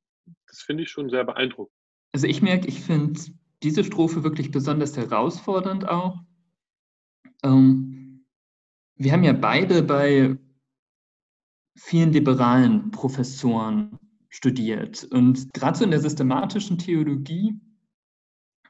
das 0.47 0.61
finde 0.61 0.85
ich 0.85 0.91
schon 0.91 1.11
sehr 1.11 1.25
beeindruckend. 1.25 1.75
Also 2.13 2.27
ich 2.27 2.43
merke, 2.43 2.67
ich 2.69 2.81
finde 2.81 3.21
diese 3.63 3.85
Strophe 3.85 4.25
wirklich 4.25 4.51
besonders 4.51 4.97
herausfordernd 4.97 5.89
auch. 5.89 6.21
Ähm, 7.43 8.27
wir 8.97 9.13
haben 9.13 9.25
ja 9.25 9.33
beide 9.33 9.83
bei 9.83 10.37
vielen 11.77 12.13
liberalen 12.13 12.91
Professoren 12.91 13.99
studiert. 14.37 15.03
Und 15.11 15.55
gerade 15.55 15.79
so 15.79 15.85
in 15.85 15.91
der 15.91 16.01
systematischen 16.01 16.77
Theologie 16.77 17.59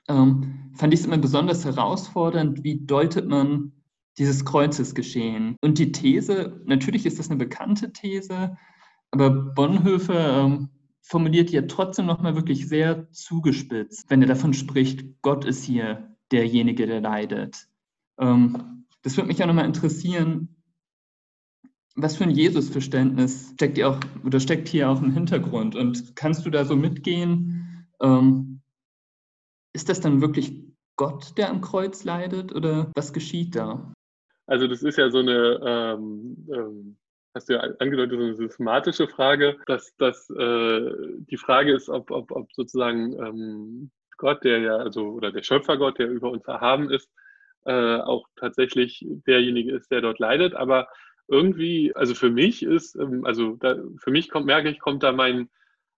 ähm, 0.08 0.70
fand 0.74 0.94
ich 0.94 1.00
es 1.00 1.06
immer 1.06 1.18
besonders 1.18 1.64
herausfordernd, 1.64 2.62
wie 2.62 2.86
deutet 2.86 3.26
man 3.26 3.72
dieses 4.16 4.44
Kreuzesgeschehen. 4.44 5.56
Und 5.60 5.78
die 5.78 5.90
These, 5.90 6.62
natürlich 6.66 7.04
ist 7.04 7.18
das 7.18 7.30
eine 7.30 7.38
bekannte 7.38 7.92
These, 7.92 8.56
aber 9.10 9.30
Bonhoeffer 9.30 10.44
ähm, 10.44 10.68
formuliert 11.02 11.50
ja 11.50 11.62
trotzdem 11.62 12.06
nochmal 12.06 12.36
wirklich 12.36 12.68
sehr 12.68 13.10
zugespitzt, 13.10 14.08
wenn 14.08 14.22
er 14.22 14.28
davon 14.28 14.54
spricht, 14.54 15.20
Gott 15.22 15.44
ist 15.44 15.64
hier 15.64 16.16
derjenige, 16.30 16.86
der 16.86 17.00
leidet. 17.00 17.66
Ähm, 18.20 18.84
das 19.02 19.16
würde 19.16 19.26
mich 19.26 19.42
auch 19.42 19.48
nochmal 19.48 19.66
interessieren, 19.66 20.55
was 21.96 22.16
für 22.16 22.24
ein 22.24 22.30
Jesusverständnis 22.30 23.52
steckt 23.54 23.78
steckt 24.38 24.68
hier 24.68 24.90
auch 24.90 25.02
im 25.02 25.12
Hintergrund? 25.12 25.74
Und 25.74 26.14
kannst 26.14 26.44
du 26.46 26.50
da 26.50 26.64
so 26.64 26.76
mitgehen? 26.76 27.88
Ähm, 28.00 28.60
ist 29.72 29.88
das 29.88 30.00
dann 30.00 30.20
wirklich 30.20 30.62
Gott, 30.96 31.36
der 31.36 31.50
am 31.50 31.60
Kreuz 31.60 32.04
leidet 32.04 32.54
oder 32.54 32.90
was 32.94 33.12
geschieht 33.12 33.56
da? 33.56 33.92
Also 34.46 34.66
das 34.68 34.82
ist 34.82 34.96
ja 34.96 35.10
so 35.10 35.18
eine, 35.18 35.60
ähm, 35.64 36.46
ähm, 36.52 36.96
hast 37.34 37.48
du 37.48 37.54
ja 37.54 37.60
angedeutet, 37.60 38.18
so 38.18 38.24
eine 38.24 38.36
systematische 38.36 39.08
Frage, 39.08 39.56
dass, 39.66 39.94
dass 39.96 40.30
äh, 40.30 40.90
die 41.30 41.36
Frage 41.36 41.74
ist, 41.74 41.88
ob, 41.88 42.10
ob, 42.10 42.30
ob 42.30 42.52
sozusagen 42.52 43.12
ähm, 43.14 43.90
Gott, 44.18 44.44
der 44.44 44.60
ja, 44.60 44.76
also 44.76 45.08
oder 45.08 45.32
der 45.32 45.42
Schöpfergott, 45.42 45.98
der 45.98 46.08
über 46.08 46.30
uns 46.30 46.46
erhaben 46.46 46.90
ist, 46.90 47.10
äh, 47.64 47.96
auch 47.96 48.26
tatsächlich 48.36 49.04
derjenige 49.26 49.74
ist, 49.74 49.90
der 49.90 50.00
dort 50.00 50.18
leidet. 50.18 50.54
Aber 50.54 50.88
irgendwie, 51.28 51.94
also 51.94 52.14
für 52.14 52.30
mich 52.30 52.62
ist, 52.62 52.96
ähm, 52.96 53.24
also 53.24 53.56
da, 53.56 53.76
für 53.98 54.10
mich 54.10 54.30
kommt, 54.30 54.46
merke 54.46 54.70
ich, 54.70 54.78
kommt 54.78 55.02
da 55.02 55.12
mein, 55.12 55.48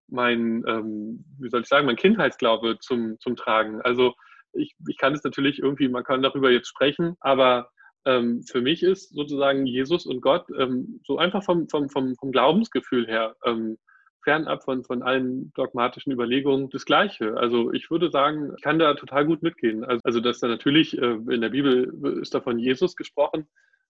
mein, 0.09 0.65
ähm, 0.67 1.25
wie 1.39 1.51
soll 1.51 1.63
ich 1.63 1.69
sagen, 1.69 1.87
mein 1.87 1.97
Kindheitsglaube 1.97 2.79
zum, 2.81 3.19
zum 3.21 3.37
Tragen. 3.37 3.81
Also 3.83 4.15
ich, 4.53 4.75
ich 4.89 4.97
kann 4.97 5.15
es 5.15 5.25
natürlich 5.25 5.59
irgendwie, 5.59 5.89
man 5.89 6.05
kann 6.05 6.23
darüber 6.23 6.51
jetzt 6.51 6.69
sprechen, 6.69 7.17
aber 7.21 7.71
ähm, 8.05 8.43
für 8.43 8.63
mich 8.63 8.83
ist 8.83 9.15
sozusagen 9.15 9.67
Jesus 9.67 10.07
und 10.07 10.21
Gott 10.21 10.47
ähm, 10.59 11.01
so 11.05 11.19
einfach 11.19 11.45
vom, 11.45 11.69
vom, 11.69 11.91
vom, 11.91 12.17
vom 12.17 12.33
Glaubensgefühl 12.33 13.07
her 13.07 13.37
ähm, 13.45 13.77
fernab 14.25 14.65
von, 14.65 14.85
von 14.85 15.03
allen 15.03 15.53
dogmatischen 15.55 16.13
Überlegungen 16.13 16.71
das 16.71 16.85
Gleiche. 16.85 17.37
Also 17.37 17.73
ich 17.73 17.91
würde 17.91 18.11
sagen, 18.11 18.53
ich 18.57 18.63
kann 18.63 18.79
da 18.79 18.95
total 18.95 19.27
gut 19.27 19.43
mitgehen. 19.43 19.85
Also, 19.85 20.01
also 20.05 20.21
dass 20.21 20.41
da 20.41 20.49
natürlich 20.49 20.97
äh, 20.99 21.19
in 21.29 21.41
der 21.41 21.51
Bibel 21.51 22.19
ist 22.21 22.35
da 22.35 22.41
von 22.41 22.59
Jesus 22.59 22.97
gesprochen. 22.97 23.47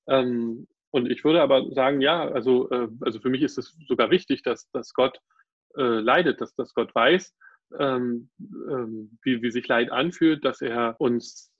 Ähm, 0.07 0.66
und 0.90 1.11
ich 1.11 1.25
würde 1.25 1.42
aber 1.42 1.71
sagen, 1.73 2.00
ja, 2.00 2.28
also, 2.28 2.71
äh, 2.71 2.88
also 3.00 3.21
für 3.21 3.30
mich 3.30 3.42
ist 3.42 3.59
es 3.59 3.76
sogar 3.87 4.11
wichtig, 4.11 4.42
dass, 4.42 4.71
dass 4.71 4.92
Gott 4.95 5.18
äh, 5.76 5.83
leidet, 6.00 6.40
dass, 6.40 6.54
dass 6.54 6.75
Gott 6.75 6.95
weiß, 6.95 7.35
ähm, 7.78 8.30
ähm, 8.40 9.18
wie, 9.23 9.42
wie 9.42 9.50
sich 9.50 9.68
Leid 9.68 9.92
anfühlt, 9.92 10.45
dass 10.45 10.62
er 10.62 10.97
uns 10.99 11.52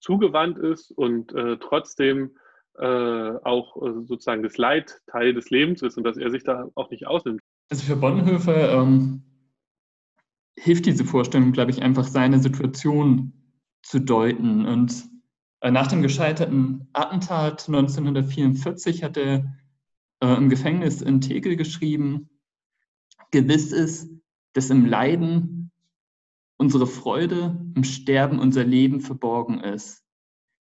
zugewandt 0.00 0.58
ist 0.58 0.90
und 0.92 1.32
äh, 1.34 1.58
trotzdem 1.58 2.36
äh, 2.78 2.84
auch 2.84 3.76
äh, 3.76 4.04
sozusagen 4.06 4.42
das 4.42 4.56
Leid 4.56 5.00
Teil 5.06 5.34
des 5.34 5.50
Lebens 5.50 5.82
ist 5.82 5.98
und 5.98 6.04
dass 6.04 6.16
er 6.16 6.30
sich 6.30 6.42
da 6.42 6.68
auch 6.74 6.90
nicht 6.90 7.06
ausnimmt. 7.06 7.40
Also 7.70 7.84
für 7.84 7.96
Bonhoeffer 7.96 8.72
ähm, 8.72 9.22
hilft 10.58 10.86
diese 10.86 11.04
Vorstellung, 11.04 11.52
glaube 11.52 11.70
ich, 11.70 11.82
einfach 11.82 12.04
seine 12.04 12.38
Situation 12.38 13.32
zu 13.82 14.00
deuten 14.00 14.66
und 14.66 15.11
nach 15.70 15.86
dem 15.86 16.02
gescheiterten 16.02 16.88
Attentat 16.92 17.68
1944 17.68 19.04
hat 19.04 19.16
er 19.16 19.54
äh, 20.20 20.34
im 20.36 20.48
Gefängnis 20.48 21.02
in 21.02 21.20
Tegel 21.20 21.56
geschrieben, 21.56 22.28
Gewiss 23.30 23.72
ist, 23.72 24.10
dass 24.54 24.70
im 24.70 24.84
Leiden 24.84 25.70
unsere 26.58 26.86
Freude, 26.86 27.64
im 27.74 27.84
Sterben 27.84 28.38
unser 28.38 28.64
Leben 28.64 29.00
verborgen 29.00 29.60
ist. 29.60 30.04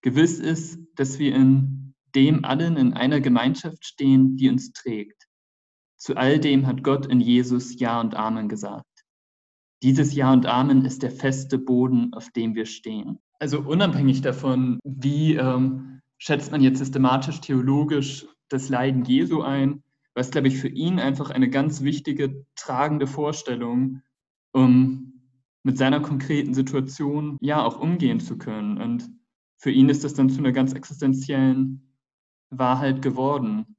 Gewiss 0.01 0.39
ist, 0.39 0.79
dass 0.95 1.19
wir 1.19 1.35
in 1.35 1.93
dem 2.15 2.45
allen 2.45 2.77
in 2.77 2.93
einer 2.93 3.21
Gemeinschaft 3.21 3.85
stehen, 3.85 4.35
die 4.37 4.49
uns 4.49 4.71
trägt. 4.71 5.27
Zu 5.97 6.15
all 6.15 6.39
dem 6.39 6.65
hat 6.65 6.83
Gott 6.83 7.05
in 7.05 7.21
Jesus 7.21 7.79
Ja 7.79 8.01
und 8.01 8.15
Amen 8.15 8.49
gesagt. 8.49 8.85
Dieses 9.83 10.13
Ja 10.13 10.33
und 10.33 10.45
Amen 10.45 10.85
ist 10.85 11.03
der 11.03 11.11
feste 11.11 11.57
Boden, 11.57 12.13
auf 12.13 12.29
dem 12.31 12.55
wir 12.55 12.65
stehen. 12.65 13.19
Also 13.41 13.59
unabhängig 13.59 14.21
davon, 14.21 14.79
wie 14.83 15.33
ähm, 15.33 15.99
schätzt 16.19 16.51
man 16.51 16.61
jetzt 16.61 16.77
systematisch, 16.77 17.41
theologisch 17.41 18.27
das 18.49 18.69
Leiden 18.69 19.03
Jesu 19.03 19.41
ein, 19.41 19.83
war 20.13 20.21
es, 20.21 20.29
glaube 20.29 20.47
ich, 20.47 20.59
für 20.59 20.67
ihn 20.67 20.99
einfach 20.99 21.31
eine 21.31 21.49
ganz 21.49 21.81
wichtige, 21.81 22.45
tragende 22.55 23.07
Vorstellung, 23.07 24.03
um 24.51 25.23
mit 25.63 25.75
seiner 25.75 26.01
konkreten 26.01 26.53
Situation 26.53 27.39
ja 27.41 27.63
auch 27.63 27.79
umgehen 27.79 28.19
zu 28.19 28.37
können. 28.37 28.79
Und 28.79 29.09
für 29.57 29.71
ihn 29.71 29.89
ist 29.89 30.03
das 30.03 30.13
dann 30.13 30.29
zu 30.29 30.37
einer 30.37 30.51
ganz 30.51 30.73
existenziellen 30.73 31.97
Wahrheit 32.51 33.01
geworden, 33.01 33.75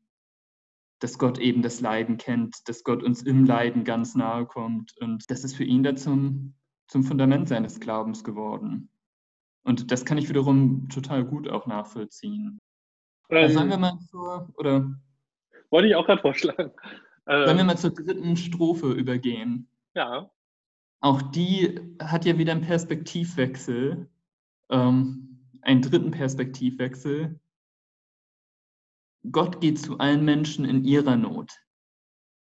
dass 0.99 1.19
Gott 1.19 1.39
eben 1.39 1.63
das 1.63 1.81
Leiden 1.81 2.17
kennt, 2.17 2.69
dass 2.69 2.83
Gott 2.83 3.05
uns 3.05 3.23
im 3.23 3.45
Leiden 3.45 3.85
ganz 3.85 4.17
nahe 4.17 4.45
kommt. 4.45 4.93
Und 5.01 5.31
das 5.31 5.45
ist 5.45 5.55
für 5.55 5.65
ihn 5.65 5.85
da 5.85 5.95
zum, 5.95 6.55
zum 6.89 7.05
Fundament 7.05 7.47
seines 7.47 7.79
Glaubens 7.79 8.25
geworden. 8.25 8.89
Und 9.65 9.91
das 9.91 10.05
kann 10.05 10.19
ich 10.19 10.29
wiederum 10.29 10.89
total 10.89 11.25
gut 11.25 11.49
auch 11.49 11.67
nachvollziehen. 11.67 12.61
Ähm, 13.31 13.37
also 13.37 13.55
sagen 13.55 13.71
wir 13.71 13.79
mal 13.79 13.99
zur, 14.11 14.49
oder? 14.57 14.95
Wollte 15.71 15.89
ich 15.89 15.95
auch 15.95 16.07
gerade 16.07 16.21
vorschlagen. 16.21 16.73
Ähm, 17.27 17.47
Sollen 17.47 17.59
wir 17.59 17.65
mal 17.65 17.79
zur 17.79 17.95
dritten 17.95 18.37
Strophe 18.37 18.93
übergehen? 18.93 19.69
Ja. 19.95 20.31
Auch 21.01 21.23
die 21.23 21.81
hat 22.01 22.25
ja 22.25 22.39
wieder 22.39 22.53
einen 22.53 22.63
Perspektivwechsel, 22.63 24.09
ähm, 24.71 25.49
einen 25.63 25.83
dritten 25.83 26.11
Perspektivwechsel. 26.11 27.41
Gott 29.31 29.61
geht 29.61 29.79
zu 29.79 29.99
allen 29.99 30.25
Menschen 30.25 30.65
in 30.65 30.85
ihrer 30.85 31.17
Not, 31.17 31.53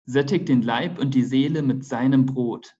sättigt 0.05 0.49
den 0.49 0.61
Leib 0.61 0.99
und 0.99 1.13
die 1.13 1.23
Seele 1.23 1.61
mit 1.61 1.85
seinem 1.85 2.25
Brot, 2.25 2.76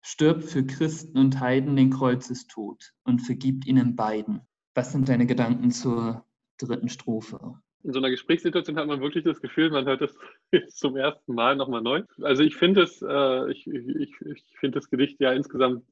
stirbt 0.00 0.44
für 0.44 0.64
Christen 0.64 1.18
und 1.18 1.40
Heiden 1.40 1.76
den 1.76 1.90
Kreuzestod 1.90 2.92
und 3.04 3.20
vergibt 3.20 3.66
ihnen 3.66 3.96
beiden. 3.96 4.40
Was 4.74 4.92
sind 4.92 5.08
deine 5.08 5.26
Gedanken 5.26 5.70
zur 5.70 6.24
dritten 6.58 6.88
Strophe? 6.88 7.60
in 7.84 7.92
so 7.92 8.00
einer 8.00 8.10
Gesprächssituation 8.10 8.76
hat 8.76 8.86
man 8.86 9.00
wirklich 9.00 9.24
das 9.24 9.40
Gefühl, 9.40 9.70
man 9.70 9.86
hört 9.86 10.02
es 10.02 10.16
zum 10.74 10.96
ersten 10.96 11.34
Mal 11.34 11.56
nochmal 11.56 11.82
neu. 11.82 12.02
Also 12.22 12.42
ich 12.42 12.56
finde 12.56 12.82
es, 12.82 13.02
äh, 13.02 13.50
ich, 13.50 13.66
ich, 13.66 14.14
ich 14.20 14.44
finde 14.58 14.78
das 14.78 14.90
Gedicht 14.90 15.20
ja 15.20 15.32
insgesamt 15.32 15.84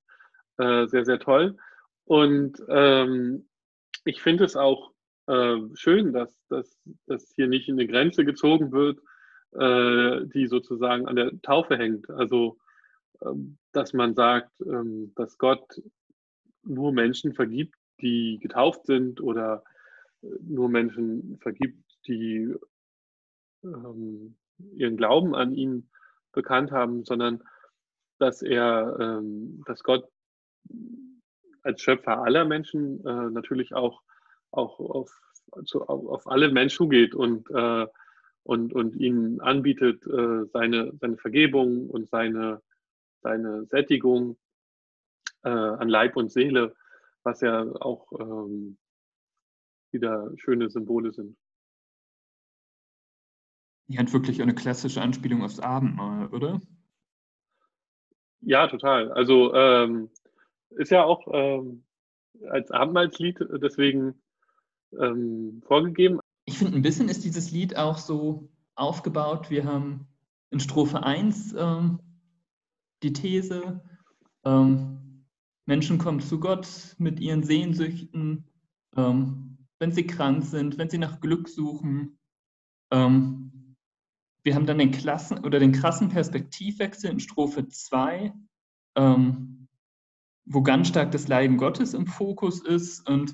äh, 0.59 0.87
sehr, 0.87 1.05
sehr 1.05 1.19
toll. 1.19 1.57
Und 2.05 2.63
ähm, 2.69 3.49
ich 4.05 4.21
finde 4.21 4.45
es 4.45 4.57
auch 4.57 4.93
äh, 5.27 5.57
schön, 5.75 6.13
dass, 6.13 6.39
dass, 6.49 6.79
dass 7.07 7.33
hier 7.35 7.49
nicht 7.49 7.69
eine 7.69 7.87
Grenze 7.87 8.25
gezogen 8.25 8.73
wird, 8.73 9.01
äh, 9.53 10.27
die 10.27 10.47
sozusagen 10.47 11.09
an 11.09 11.17
der 11.17 11.41
Taufe 11.43 11.77
hängt. 11.77 12.11
Also 12.11 12.59
dass 13.73 13.93
man 13.93 14.15
sagt, 14.15 14.51
ähm, 14.61 15.13
dass 15.17 15.39
Gott 15.39 15.81
nur 16.63 16.93
Menschen 16.93 17.35
vergibt, 17.35 17.77
die 18.01 18.39
getauft 18.41 18.87
sind 18.87 19.21
oder 19.21 19.65
nur 20.41 20.69
Menschen 20.69 21.39
vergibt, 21.41 21.83
die 22.07 22.55
ähm, 23.63 24.37
ihren 24.73 24.97
Glauben 24.97 25.35
an 25.35 25.53
ihn 25.53 25.89
bekannt 26.33 26.71
haben, 26.73 27.05
sondern 27.05 27.43
dass 28.19 28.43
er, 28.43 28.97
ähm, 29.01 29.63
dass 29.67 29.83
Gott 29.83 30.09
als 31.63 31.83
Schöpfer 31.83 32.23
aller 32.23 32.45
Menschen 32.45 33.05
äh, 33.05 33.31
natürlich 33.31 33.75
auch, 33.75 34.03
auch 34.51 34.79
auf, 34.81 35.21
auf 35.51 36.27
alle 36.27 36.51
Menschen 36.51 36.89
und, 37.15 37.51
äh, 37.51 37.87
und, 38.45 38.73
und 38.73 38.97
ihnen 38.97 39.41
anbietet 39.41 40.07
äh, 40.07 40.45
seine, 40.47 40.93
seine 41.01 41.17
Vergebung 41.17 41.91
und 41.91 42.09
seine, 42.09 42.63
seine 43.27 43.67
Sättigung 43.67 44.37
äh, 45.43 45.49
an 45.49 45.89
Leib 45.89 46.17
und 46.17 46.31
Seele, 46.31 46.77
was 47.25 47.41
ja 47.41 47.63
auch 47.81 48.13
ähm, 48.21 48.79
wieder 49.91 50.31
schöne 50.37 50.71
Symbole 50.71 51.11
sind. 51.11 51.37
Die 53.89 53.99
hat 53.99 54.13
wirklich 54.13 54.41
eine 54.43 54.55
klassische 54.55 55.03
Anspielung 55.03 55.43
aufs 55.43 55.59
Abendmahl, 55.59 56.29
oder? 56.29 56.61
Ja, 58.43 58.69
total. 58.69 59.11
Also 59.11 59.53
ähm, 59.55 60.09
ist 60.71 60.93
ja 60.93 61.03
auch 61.03 61.27
ähm, 61.33 61.85
als 62.49 62.71
Abendmahlslied 62.71 63.41
deswegen 63.61 64.23
ähm, 65.01 65.63
vorgegeben. 65.67 66.21
Ich 66.45 66.59
finde, 66.59 66.77
ein 66.77 66.83
bisschen 66.83 67.09
ist 67.09 67.25
dieses 67.25 67.51
Lied 67.51 67.77
auch 67.77 67.99
so 67.99 68.49
aufgebaut. 68.77 69.51
Wir 69.51 69.65
haben 69.65 70.07
in 70.51 70.61
Strophe 70.61 71.03
1 71.03 71.57
ähm, 71.59 71.99
die 73.03 73.13
These, 73.13 73.83
ähm, 74.45 75.25
Menschen 75.67 75.99
kommen 75.99 76.21
zu 76.21 76.39
Gott 76.39 76.95
mit 76.99 77.21
ihren 77.21 77.43
Sehnsüchten, 77.43 78.49
ähm, 78.97 79.59
wenn 79.79 79.93
sie 79.93 80.07
krank 80.07 80.45
sind, 80.45 80.79
wenn 80.79 80.89
sie 80.89 80.99
nach 80.99 81.21
Glück 81.21 81.49
suchen. 81.49 82.19
Ähm, 82.93 83.77
wir 84.45 84.55
haben 84.55 84.67
dann 84.67 84.79
den 84.79 84.93
Klassen 84.93 85.45
oder 85.45 85.59
den 85.59 85.73
krassen 85.73 86.09
Perspektivwechsel 86.09 87.11
in 87.11 87.21
Strophe 87.21 87.67
2, 87.67 88.33
ähm, 88.97 89.69
wo 90.45 90.63
ganz 90.63 90.89
stark 90.89 91.11
das 91.11 91.27
Leiden 91.27 91.57
Gottes 91.57 91.95
im 91.95 92.07
Fokus 92.07 92.65
ist. 92.65 93.09
Und 93.09 93.33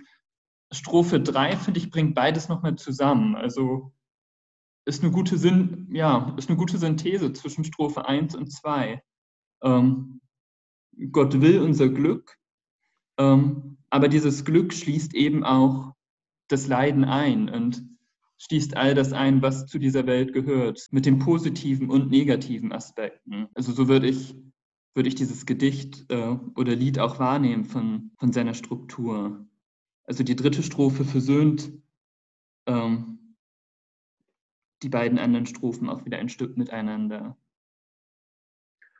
Strophe 0.72 1.20
3, 1.20 1.57
finde 1.57 1.81
ich, 1.81 1.90
bringt 1.90 2.14
beides 2.14 2.48
nochmal 2.48 2.77
zusammen. 2.77 3.37
Also 3.37 3.92
ist 4.87 5.03
eine 5.03 5.12
gute 5.12 5.37
Sinn, 5.37 5.88
ja, 5.92 6.35
ist 6.38 6.48
eine 6.48 6.57
gute 6.57 6.79
Synthese 6.79 7.33
zwischen 7.35 7.64
Strophe 7.64 8.09
1 8.09 8.35
und 8.35 8.51
2. 8.51 9.03
Ähm, 9.62 10.20
Gott 11.11 11.40
will 11.40 11.61
unser 11.61 11.88
Glück, 11.88 12.38
ähm, 13.18 13.79
aber 13.90 14.09
dieses 14.09 14.44
Glück 14.44 14.72
schließt 14.72 15.14
eben 15.14 15.44
auch 15.44 15.94
das 16.48 16.66
Leiden 16.66 17.05
ein 17.05 17.48
und 17.48 17.85
schließt 18.38 18.77
all 18.77 18.94
das 18.94 19.12
ein, 19.12 19.40
was 19.40 19.66
zu 19.66 19.79
dieser 19.79 20.07
Welt 20.07 20.33
gehört, 20.33 20.88
mit 20.90 21.07
den 21.07 21.18
positiven 21.18 21.90
und 21.90 22.11
negativen 22.11 22.72
Aspekten. 22.72 23.48
Also 23.55 23.72
so 23.72 23.88
würde 23.88 24.09
ich, 24.09 24.35
würde 24.94 25.09
ich 25.09 25.14
dieses 25.14 25.46
Gedicht 25.46 26.11
äh, 26.11 26.37
oder 26.57 26.75
Lied 26.75 26.98
auch 26.98 27.18
wahrnehmen 27.18 27.64
von, 27.64 28.11
von 28.18 28.33
seiner 28.33 28.55
Struktur. 28.55 29.46
Also 30.05 30.25
die 30.25 30.37
dritte 30.37 30.62
Strophe 30.62 31.05
versöhnt 31.05 31.72
ähm, 32.66 33.37
die 34.83 34.88
beiden 34.88 35.18
anderen 35.18 35.46
Strophen 35.46 35.88
auch 35.88 36.05
wieder 36.05 36.18
ein 36.18 36.29
Stück 36.29 36.57
miteinander. 36.57 37.37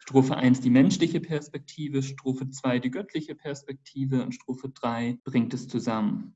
Strophe 0.03 0.37
1 0.37 0.61
die 0.61 0.71
menschliche 0.71 1.21
Perspektive, 1.21 2.03
Strophe 2.03 2.51
2 2.51 2.81
die 2.81 2.91
göttliche 2.91 3.35
Perspektive 3.35 4.23
und 4.23 4.33
Strophe 4.35 4.69
3 4.69 5.19
bringt 5.25 5.55
es 5.55 5.69
zusammen 5.69 6.35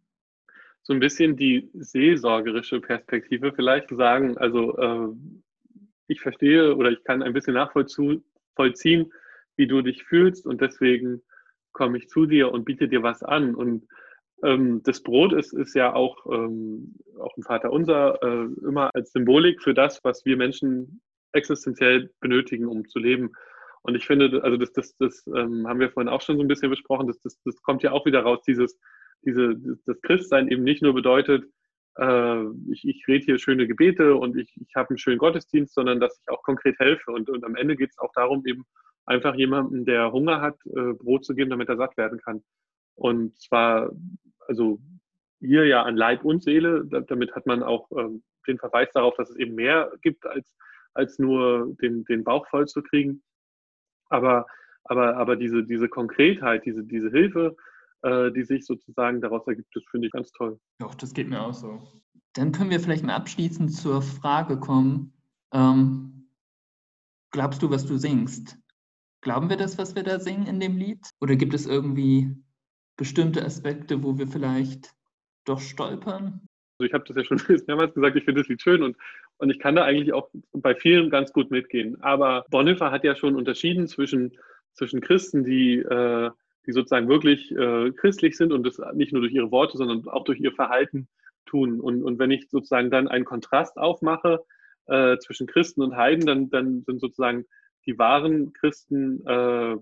so 0.87 0.93
ein 0.93 1.01
bisschen 1.01 1.37
die 1.37 1.69
seelsorgerische 1.75 2.81
Perspektive 2.81 3.53
vielleicht 3.53 3.91
sagen. 3.91 4.39
Also 4.39 4.77
äh, 4.79 5.09
ich 6.07 6.21
verstehe 6.21 6.77
oder 6.77 6.93
ich 6.93 7.03
kann 7.03 7.25
ein 7.25 7.33
bisschen 7.33 7.55
nachvollziehen, 7.55 9.13
wie 9.57 9.67
du 9.67 9.83
dich 9.83 10.05
fühlst 10.05 10.47
und 10.47 10.61
deswegen 10.61 11.23
komme 11.73 11.99
ich 11.99 12.09
zu 12.09 12.25
dir 12.25 12.53
und 12.53 12.65
biete 12.65 12.87
dir 12.87 13.03
was 13.03 13.25
an. 13.25 13.57
Und 13.57 13.89
ähm, 14.45 14.81
das 14.85 15.03
Brot 15.03 15.33
ist, 15.33 15.53
ist 15.53 15.75
ja 15.75 15.93
auch, 15.93 16.25
ähm, 16.33 16.95
auch 17.19 17.37
im 17.37 17.43
Vater 17.43 17.73
unser 17.73 18.23
äh, 18.23 18.47
immer 18.65 18.91
als 18.95 19.11
Symbolik 19.11 19.61
für 19.61 19.75
das, 19.75 20.05
was 20.05 20.25
wir 20.25 20.37
Menschen 20.37 21.01
existenziell 21.33 22.13
benötigen, 22.21 22.67
um 22.67 22.87
zu 22.87 23.01
leben. 23.01 23.33
Und 23.87 23.95
ich 23.95 24.05
finde, 24.05 24.43
also 24.43 24.57
das, 24.57 24.73
das, 24.73 24.97
das 24.97 25.25
ähm, 25.29 25.67
haben 25.69 25.79
wir 25.79 25.91
vorhin 25.91 26.09
auch 26.09 26.21
schon 26.21 26.37
so 26.37 26.43
ein 26.43 26.49
bisschen 26.49 26.71
besprochen, 26.71 27.07
das, 27.07 27.21
das, 27.21 27.41
das 27.45 27.63
kommt 27.63 27.85
ja 27.85 27.93
auch 27.93 28.05
wieder 28.05 28.23
raus, 28.23 28.41
dieses, 28.45 28.77
diese, 29.25 29.55
das 29.87 30.01
Christsein 30.03 30.49
eben 30.49 30.65
nicht 30.65 30.83
nur 30.83 30.93
bedeutet, 30.93 31.45
äh, 31.99 32.45
ich, 32.69 32.85
ich 32.85 33.07
rede 33.07 33.25
hier 33.25 33.39
schöne 33.39 33.69
Gebete 33.69 34.17
und 34.17 34.37
ich, 34.37 34.53
ich 34.57 34.75
habe 34.75 34.91
einen 34.91 34.99
schönen 34.99 35.19
Gottesdienst, 35.19 35.73
sondern 35.73 36.01
dass 36.01 36.19
ich 36.21 36.29
auch 36.29 36.43
konkret 36.43 36.77
helfe. 36.81 37.13
Und, 37.13 37.31
und 37.31 37.45
am 37.45 37.55
Ende 37.55 37.77
geht 37.77 37.91
es 37.91 37.99
auch 37.99 38.11
darum, 38.13 38.45
eben 38.45 38.65
einfach 39.05 39.37
jemandem, 39.37 39.85
der 39.85 40.11
Hunger 40.11 40.41
hat, 40.41 40.59
äh, 40.67 40.93
Brot 40.95 41.25
zu 41.25 41.37
geben, 41.37 41.51
damit 41.51 41.69
er 41.69 41.77
satt 41.77 41.97
werden 41.97 42.21
kann. 42.21 42.43
Und 42.97 43.41
zwar, 43.41 43.93
also 44.49 44.81
hier 45.39 45.65
ja 45.65 45.85
an 45.85 45.97
Leib 45.97 46.25
und 46.25 46.43
Seele, 46.43 46.85
damit 47.07 47.37
hat 47.37 47.47
man 47.47 47.63
auch 47.63 47.89
ähm, 47.97 48.25
den 48.49 48.59
Verweis 48.59 48.89
darauf, 48.95 49.15
dass 49.17 49.31
es 49.31 49.37
eben 49.37 49.55
mehr 49.55 49.93
gibt, 50.03 50.27
als, 50.27 50.53
als 50.95 51.21
nur 51.21 51.73
den, 51.81 52.05
den 52.07 52.25
Bauch 52.25 52.49
voll 52.49 52.67
zu 52.67 52.83
kriegen. 52.83 53.23
Aber, 54.09 54.47
aber, 54.85 55.17
aber 55.17 55.37
diese, 55.37 55.65
diese 55.65 55.89
Konkretheit, 55.89 56.65
diese, 56.65 56.85
diese 56.85 57.11
Hilfe, 57.11 57.57
äh, 58.03 58.31
die 58.33 58.45
sich 58.45 58.65
sozusagen 58.67 59.21
daraus 59.21 59.47
ergibt. 59.47 59.75
Das 59.75 59.85
finde 59.91 60.07
ich 60.07 60.13
ganz 60.13 60.31
toll. 60.33 60.59
Doch, 60.79 60.95
das 60.95 61.13
geht 61.13 61.29
mir 61.29 61.43
auch 61.43 61.55
so. 61.55 61.83
Dann 62.35 62.53
können 62.53 62.71
wir 62.71 62.81
vielleicht 62.81 63.05
mal 63.05 63.17
abschließend 63.17 63.73
zur 63.73 64.03
Frage 64.03 64.59
kommen. 64.61 65.13
Ähm, 65.53 66.29
glaubst 67.31 67.63
du, 67.63 67.71
was 67.71 67.87
du 67.87 67.97
singst? 67.97 68.59
Glauben 69.23 69.49
wir 69.49 69.57
das, 69.57 69.79
was 69.79 69.95
wir 69.97 70.03
da 70.03 70.21
singen 70.21 70.47
in 70.47 70.61
dem 70.61 70.77
Lied? 70.77 71.11
Oder 71.21 71.37
gibt 71.37 71.55
es 71.55 71.67
irgendwie 71.67 72.37
bestimmte 72.97 73.45
Aspekte, 73.45 74.03
wo 74.03 74.19
wir 74.19 74.29
vielleicht 74.29 74.95
doch 75.45 75.61
stolpern? 75.61 76.47
Also 76.79 76.87
ich 76.87 76.93
habe 76.93 77.05
das 77.05 77.17
ja 77.17 77.25
schon 77.25 77.41
mehrmals 77.67 77.95
gesagt, 77.95 78.17
ich 78.17 78.25
finde 78.25 78.43
das 78.43 78.49
Lied 78.49 78.63
schön 78.63 78.83
und, 78.83 78.97
und 79.39 79.51
ich 79.51 79.59
kann 79.59 79.77
da 79.77 79.85
eigentlich 79.85 80.13
auch 80.13 80.29
bei 80.53 80.75
vielen 80.75 81.11
ganz 81.11 81.33
gut 81.33 81.51
mitgehen. 81.51 82.01
Aber 82.03 82.45
Bonhoeffer 82.51 82.91
hat 82.91 83.05
ja 83.05 83.17
schon 83.17 83.37
unterschieden 83.37 83.87
zwischen, 83.87 84.37
zwischen 84.73 85.01
Christen, 85.01 85.45
die, 85.45 85.79
äh, 85.79 86.31
die 86.67 86.73
sozusagen 86.73 87.09
wirklich 87.09 87.51
äh, 87.53 87.93
christlich 87.93 88.37
sind 88.37 88.53
und 88.53 88.65
das 88.65 88.81
nicht 88.95 89.13
nur 89.13 89.23
durch 89.23 89.33
ihre 89.33 89.51
Worte, 89.51 89.77
sondern 89.77 90.09
auch 90.09 90.25
durch 90.25 90.41
ihr 90.41 90.53
Verhalten 90.53 91.09
tun. 91.45 91.81
Und, 91.81 92.03
und 92.03 92.19
wenn 92.19 92.31
ich 92.31 92.49
sozusagen 92.51 92.91
dann 92.91 93.09
einen 93.09 93.25
Kontrast 93.25 93.77
aufmache 93.77 94.45
äh, 94.87 95.19
zwischen 95.19 95.47
Christen 95.47 95.83
und 95.83 95.97
Heiden, 95.97 96.27
dann, 96.27 96.51
dann 96.51 96.83
sind 96.83 97.01
sozusagen 97.01 97.45
die 97.87 97.99
wahren 97.99 98.53
Christen 98.53 99.25
äh, 99.27 99.77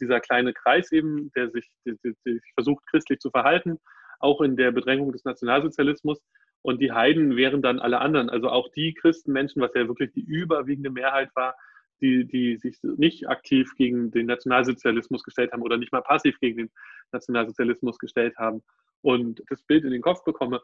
dieser 0.00 0.20
kleine 0.20 0.52
Kreis 0.52 0.92
eben, 0.92 1.32
der 1.34 1.50
sich, 1.50 1.68
der, 1.84 1.94
der 2.02 2.14
sich 2.24 2.52
versucht, 2.54 2.86
christlich 2.88 3.18
zu 3.18 3.30
verhalten, 3.30 3.78
auch 4.20 4.40
in 4.40 4.56
der 4.56 4.70
Bedrängung 4.70 5.12
des 5.12 5.24
Nationalsozialismus. 5.24 6.20
Und 6.66 6.80
die 6.80 6.90
Heiden 6.90 7.36
wären 7.36 7.62
dann 7.62 7.78
alle 7.78 8.00
anderen, 8.00 8.28
also 8.28 8.48
auch 8.48 8.68
die 8.72 8.92
Christenmenschen, 8.92 9.62
was 9.62 9.72
ja 9.76 9.86
wirklich 9.86 10.10
die 10.10 10.24
überwiegende 10.24 10.90
Mehrheit 10.90 11.30
war, 11.36 11.54
die, 12.00 12.26
die 12.26 12.56
sich 12.56 12.76
nicht 12.82 13.28
aktiv 13.28 13.70
gegen 13.76 14.10
den 14.10 14.26
Nationalsozialismus 14.26 15.22
gestellt 15.22 15.52
haben 15.52 15.62
oder 15.62 15.76
nicht 15.76 15.92
mal 15.92 16.02
passiv 16.02 16.40
gegen 16.40 16.56
den 16.56 16.70
Nationalsozialismus 17.12 17.98
gestellt 17.98 18.36
haben 18.36 18.64
und 19.00 19.44
das 19.48 19.62
Bild 19.62 19.84
in 19.84 19.92
den 19.92 20.02
Kopf 20.02 20.24
bekomme, 20.24 20.60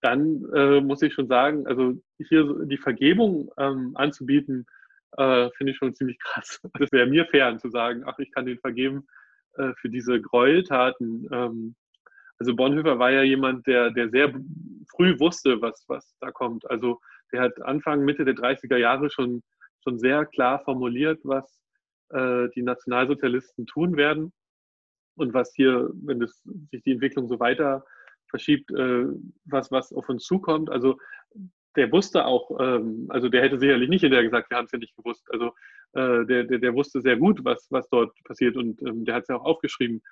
dann 0.00 0.42
äh, 0.54 0.80
muss 0.80 1.02
ich 1.02 1.12
schon 1.12 1.28
sagen, 1.28 1.66
also 1.66 2.00
hier 2.16 2.64
die 2.64 2.78
Vergebung 2.78 3.50
ähm, 3.58 3.92
anzubieten, 3.94 4.64
äh, 5.18 5.50
finde 5.58 5.72
ich 5.72 5.76
schon 5.76 5.94
ziemlich 5.94 6.18
krass. 6.18 6.62
Das 6.78 6.92
wäre 6.92 7.06
mir 7.06 7.26
fern 7.26 7.58
zu 7.58 7.68
sagen, 7.68 8.04
ach, 8.06 8.18
ich 8.20 8.32
kann 8.32 8.46
den 8.46 8.58
vergeben 8.58 9.06
äh, 9.58 9.74
für 9.78 9.90
diese 9.90 10.18
Gräueltaten. 10.18 11.28
Ähm, 11.30 11.74
also 12.42 12.56
Bonhoeffer 12.56 12.98
war 12.98 13.12
ja 13.12 13.22
jemand, 13.22 13.68
der, 13.68 13.92
der 13.92 14.10
sehr 14.10 14.34
früh 14.90 15.16
wusste, 15.20 15.62
was, 15.62 15.84
was 15.86 16.16
da 16.18 16.32
kommt. 16.32 16.68
Also 16.68 16.98
der 17.30 17.40
hat 17.40 17.62
Anfang, 17.62 18.04
Mitte 18.04 18.24
der 18.24 18.34
30er 18.34 18.78
Jahre 18.78 19.10
schon, 19.10 19.44
schon 19.84 20.00
sehr 20.00 20.26
klar 20.26 20.60
formuliert, 20.64 21.20
was 21.22 21.60
äh, 22.08 22.48
die 22.56 22.62
Nationalsozialisten 22.62 23.66
tun 23.66 23.96
werden 23.96 24.32
und 25.14 25.32
was 25.34 25.54
hier, 25.54 25.88
wenn 26.02 26.18
das, 26.18 26.42
sich 26.72 26.82
die 26.82 26.90
Entwicklung 26.90 27.28
so 27.28 27.38
weiter 27.38 27.84
verschiebt, 28.28 28.68
äh, 28.72 29.06
was, 29.44 29.70
was 29.70 29.92
auf 29.92 30.08
uns 30.08 30.24
zukommt. 30.24 30.68
Also 30.68 30.98
der 31.76 31.92
wusste 31.92 32.26
auch, 32.26 32.58
ähm, 32.58 33.06
also 33.08 33.28
der 33.28 33.42
hätte 33.42 33.60
sicherlich 33.60 33.88
nicht 33.88 34.00
hinterher 34.00 34.24
gesagt, 34.24 34.50
wir 34.50 34.56
haben 34.56 34.64
es 34.64 34.72
ja 34.72 34.80
nicht 34.80 34.96
gewusst. 34.96 35.24
Also 35.30 35.52
äh, 35.92 36.26
der, 36.26 36.42
der, 36.42 36.58
der 36.58 36.74
wusste 36.74 37.00
sehr 37.02 37.16
gut, 37.16 37.44
was, 37.44 37.68
was 37.70 37.88
dort 37.88 38.12
passiert 38.24 38.56
und 38.56 38.82
ähm, 38.82 39.04
der 39.04 39.14
hat 39.14 39.22
es 39.22 39.28
ja 39.28 39.36
auch 39.36 39.44
aufgeschrieben. 39.44 40.02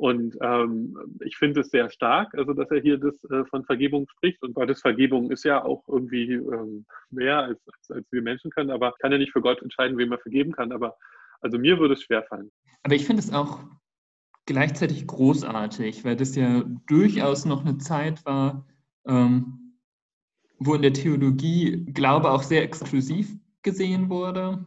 Und 0.00 0.34
ähm, 0.40 0.96
ich 1.22 1.36
finde 1.36 1.60
es 1.60 1.68
sehr 1.68 1.90
stark, 1.90 2.32
also 2.34 2.54
dass 2.54 2.70
er 2.70 2.80
hier 2.80 2.96
das 2.96 3.22
äh, 3.24 3.44
von 3.44 3.66
Vergebung 3.66 4.08
spricht. 4.08 4.42
Und 4.42 4.54
Gottes 4.54 4.80
Vergebung 4.80 5.30
ist 5.30 5.44
ja 5.44 5.62
auch 5.62 5.86
irgendwie 5.88 6.32
ähm, 6.32 6.86
mehr, 7.10 7.40
als, 7.40 7.60
als, 7.66 7.90
als, 7.90 8.06
wir 8.10 8.22
Menschen 8.22 8.50
können. 8.50 8.70
Aber 8.70 8.94
kann 8.98 9.12
ja 9.12 9.18
nicht 9.18 9.32
für 9.32 9.42
Gott 9.42 9.60
entscheiden, 9.60 9.98
wem 9.98 10.10
er 10.10 10.18
vergeben 10.18 10.52
kann. 10.52 10.72
Aber 10.72 10.96
also 11.42 11.58
mir 11.58 11.78
würde 11.78 11.92
es 11.92 12.02
schwerfallen. 12.02 12.50
Aber 12.82 12.94
ich 12.94 13.04
finde 13.04 13.20
es 13.20 13.30
auch 13.30 13.62
gleichzeitig 14.46 15.06
großartig, 15.06 16.02
weil 16.02 16.16
das 16.16 16.34
ja 16.34 16.64
durchaus 16.86 17.44
noch 17.44 17.60
eine 17.60 17.76
Zeit 17.76 18.24
war, 18.24 18.66
ähm, 19.06 19.76
wo 20.58 20.76
in 20.76 20.80
der 20.80 20.94
Theologie 20.94 21.84
Glaube 21.92 22.30
auch 22.30 22.42
sehr 22.42 22.62
exklusiv 22.62 23.36
gesehen 23.60 24.08
wurde. 24.08 24.66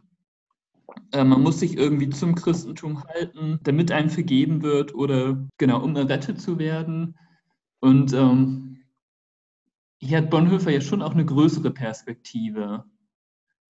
Äh, 1.12 1.24
man 1.24 1.42
muss 1.42 1.60
sich 1.60 1.76
irgendwie 1.76 2.10
zum 2.10 2.34
Christentum 2.34 3.04
halten, 3.04 3.60
damit 3.62 3.92
einem 3.92 4.10
vergeben 4.10 4.62
wird 4.62 4.94
oder 4.94 5.46
genau, 5.58 5.82
um 5.82 5.96
errettet 5.96 6.40
zu 6.40 6.58
werden. 6.58 7.16
Und 7.80 8.12
ähm, 8.12 8.78
hier 9.98 10.18
hat 10.18 10.30
Bonhoeffer 10.30 10.70
ja 10.70 10.80
schon 10.80 11.02
auch 11.02 11.12
eine 11.12 11.24
größere 11.24 11.70
Perspektive 11.70 12.84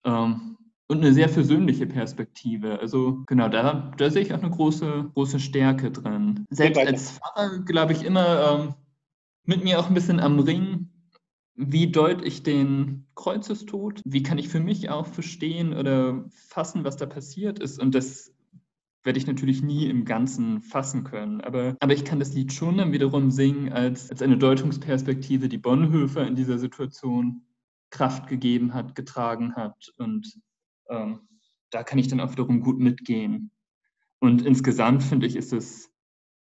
ähm, 0.03 0.57
und 0.87 0.97
eine 0.97 1.13
sehr 1.13 1.29
versöhnliche 1.29 1.87
Perspektive. 1.87 2.79
Also 2.79 3.23
genau, 3.27 3.49
da, 3.49 3.91
da 3.97 4.09
sehe 4.09 4.21
ich 4.21 4.33
auch 4.33 4.41
eine 4.41 4.51
große, 4.51 5.11
große 5.13 5.39
Stärke 5.39 5.91
drin. 5.91 6.45
Selbst 6.49 6.79
als 6.79 7.11
Pfarrer, 7.11 7.59
glaube 7.59 7.93
ich, 7.93 8.03
immer 8.03 8.59
ähm, 8.59 8.75
mit 9.45 9.63
mir 9.63 9.79
auch 9.79 9.87
ein 9.87 9.93
bisschen 9.93 10.19
am 10.19 10.39
Ring, 10.39 10.89
wie 11.55 11.91
deute 11.91 12.25
ich 12.25 12.43
den 12.43 13.07
Kreuzestod? 13.15 14.01
Wie 14.05 14.23
kann 14.23 14.37
ich 14.37 14.49
für 14.49 14.59
mich 14.59 14.89
auch 14.89 15.07
verstehen 15.07 15.73
oder 15.73 16.25
fassen, 16.29 16.83
was 16.83 16.97
da 16.97 17.05
passiert 17.05 17.59
ist? 17.59 17.79
Und 17.79 17.95
das 17.95 18.33
werde 19.03 19.19
ich 19.19 19.27
natürlich 19.27 19.61
nie 19.61 19.87
im 19.87 20.03
Ganzen 20.03 20.61
fassen 20.61 21.03
können. 21.03 21.39
Aber, 21.41 21.75
aber 21.79 21.93
ich 21.93 22.03
kann 22.03 22.19
das 22.19 22.33
Lied 22.33 22.51
schon 22.51 22.77
dann 22.77 22.91
wiederum 22.91 23.31
singen 23.31 23.71
als, 23.71 24.09
als 24.09 24.21
eine 24.21 24.37
Deutungsperspektive, 24.37 25.47
die 25.47 25.57
Bonhoeffer 25.57 26.27
in 26.27 26.35
dieser 26.35 26.57
Situation 26.57 27.43
Kraft 27.91 28.27
gegeben 28.27 28.73
hat, 28.73 28.95
getragen 28.95 29.55
hat. 29.55 29.93
Und 29.97 30.39
ähm, 30.89 31.21
da 31.69 31.83
kann 31.83 31.99
ich 31.99 32.07
dann 32.07 32.19
auch 32.19 32.31
wiederum 32.31 32.61
gut 32.61 32.79
mitgehen. 32.79 33.51
Und 34.19 34.41
insgesamt 34.41 35.03
finde 35.03 35.27
ich, 35.27 35.35
ist 35.35 35.53
es, 35.53 35.91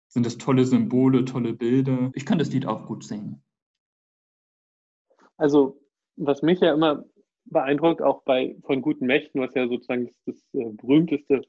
sind 0.08 0.26
es 0.26 0.38
tolle 0.38 0.66
Symbole, 0.66 1.26
tolle 1.26 1.54
Bilder. 1.54 2.12
Ich 2.16 2.26
kann 2.26 2.40
das 2.40 2.52
Lied 2.52 2.66
auch 2.66 2.88
gut 2.88 3.04
singen. 3.04 3.44
Also, 5.44 5.78
was 6.16 6.42
mich 6.42 6.62
ja 6.62 6.74
immer 6.74 7.04
beeindruckt, 7.44 8.02
auch 8.02 8.24
bei 8.24 8.56
von 8.64 8.82
guten 8.82 9.08
Mächten, 9.08 9.42
was 9.42 9.54
ja 9.56 9.68
sozusagen 9.68 10.06
das, 10.06 10.16
das 10.26 10.54
äh, 10.54 10.70
berühmteste 10.72 11.42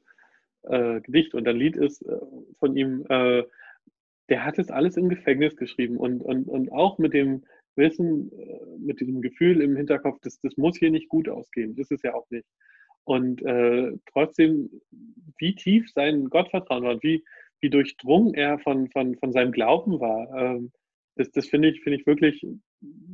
äh, 0.63 0.99
Gedicht 0.99 1.33
und 1.33 1.47
ein 1.47 1.55
Lied 1.55 1.77
ist 1.77 2.01
äh, 2.01 2.17
von 2.59 2.75
ihm, 2.75 3.05
äh, 3.07 3.43
der 4.27 4.43
hat 4.43 4.59
es 4.59 4.69
alles 4.69 4.97
im 4.97 5.07
Gefängnis 5.07 5.55
geschrieben 5.55 5.95
und, 5.95 6.21
und, 6.21 6.49
und 6.49 6.73
auch 6.73 6.97
mit 6.97 7.13
dem 7.13 7.45
Wissen, 7.77 8.33
äh, 8.37 8.59
mit 8.79 8.99
diesem 8.99 9.21
Gefühl 9.21 9.61
im 9.61 9.77
Hinterkopf, 9.77 10.19
das, 10.23 10.41
das 10.41 10.57
muss 10.57 10.77
hier 10.77 10.91
nicht 10.91 11.07
gut 11.07 11.29
ausgehen. 11.29 11.77
Das 11.77 11.89
ist 11.89 12.03
ja 12.03 12.15
auch 12.15 12.29
nicht. 12.31 12.49
Und 13.05 13.43
äh, 13.43 13.93
trotzdem, 14.11 14.69
wie 15.37 15.55
tief 15.55 15.89
sein 15.93 16.29
Gottvertrauen 16.29 16.83
war 16.83 16.95
und 16.95 17.03
wie, 17.03 17.23
wie 17.61 17.69
durchdrungen 17.69 18.33
er 18.33 18.59
von, 18.59 18.89
von, 18.89 19.15
von 19.15 19.31
seinem 19.31 19.53
Glauben 19.53 20.01
war. 20.01 20.27
Ähm, 20.37 20.73
das, 21.15 21.31
das 21.31 21.47
finde 21.47 21.69
ich, 21.69 21.81
finde 21.81 21.99
ich 21.99 22.05
wirklich, 22.05 22.45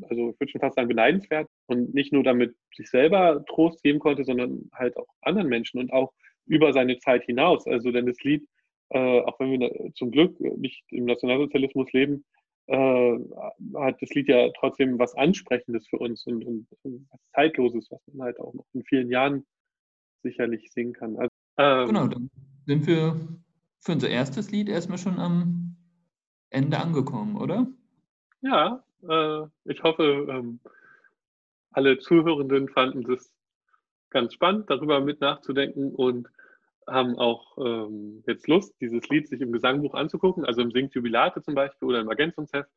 also 0.10 0.32
ich 0.32 0.40
würde 0.40 0.52
schon 0.52 0.62
fast 0.62 0.76
sagen, 0.76 0.88
beneidenswert 0.88 1.48
und 1.68 1.94
nicht 1.94 2.14
nur 2.14 2.24
damit 2.24 2.56
sich 2.76 2.90
selber 2.90 3.44
Trost 3.48 3.84
geben 3.84 4.00
konnte, 4.00 4.24
sondern 4.24 4.70
halt 4.74 4.98
auch 4.98 5.08
anderen 5.22 5.48
Menschen 5.48 5.80
und 5.80 5.92
auch 5.94 6.14
über 6.46 6.74
seine 6.74 6.98
Zeit 7.00 7.24
hinaus. 7.24 7.66
Also 7.68 7.92
denn 7.92 8.06
das 8.06 8.22
Lied, 8.24 8.48
äh, 8.90 9.22
auch 9.22 9.40
wenn 9.40 9.60
wir 9.60 9.92
zum 9.96 10.12
Glück 10.12 10.40
nicht 10.40 10.84
im 10.90 11.06
Nationalsozialismus 11.06 11.92
leben, 11.94 12.26
äh, 12.68 13.20
hat 13.76 14.02
das 14.02 14.10
Lied 14.12 14.28
ja 14.28 14.50
trotzdem 14.60 15.00
was 15.00 15.16
Ansprechendes 15.16 15.88
für 15.88 15.98
uns 15.98 16.26
und, 16.26 16.46
und, 16.46 16.68
und, 16.84 17.08
was 17.10 17.20
Zeitloses, 17.34 17.90
was 17.92 18.02
man 18.14 18.26
halt 18.26 18.40
auch 18.40 18.54
noch 18.54 18.66
in 18.74 18.84
vielen 18.84 19.10
Jahren 19.10 19.46
sicherlich 20.24 20.72
singen 20.72 20.94
kann. 20.94 21.18
Also, 21.18 21.30
ähm, 21.58 21.88
genau, 21.88 22.08
dann 22.08 22.30
sind 22.66 22.88
wir 22.88 23.20
für 23.80 23.92
unser 23.94 24.10
erstes 24.10 24.52
Lied 24.52 24.70
erstmal 24.70 24.98
schon 24.98 25.20
am 25.20 25.76
Ende 26.50 26.78
angekommen, 26.78 27.38
oder? 27.38 27.68
Ja, 28.42 28.84
ich 29.04 29.84
hoffe, 29.84 30.28
ähm, 30.30 30.60
alle 31.72 31.98
Zuhörenden 32.00 32.70
fanden 32.70 33.12
es 33.12 33.34
ganz 34.10 34.34
spannend, 34.34 34.70
darüber 34.70 35.00
mit 35.00 35.22
nachzudenken 35.22 35.96
und 35.96 36.28
haben 36.88 37.16
auch 37.16 37.58
ähm, 37.58 38.24
jetzt 38.28 38.48
Lust, 38.48 38.76
dieses 38.82 39.08
Lied 39.10 39.28
sich 39.28 39.42
im 39.42 39.52
Gesangbuch 39.52 39.94
anzugucken, 39.94 40.46
also 40.46 40.62
im 40.62 40.72
Singt 40.72 40.94
Jubilate 40.94 41.42
zum 41.42 41.56
Beispiel 41.56 41.88
oder 41.88 42.02
im 42.02 42.10
Ergänzungsheft 42.10 42.70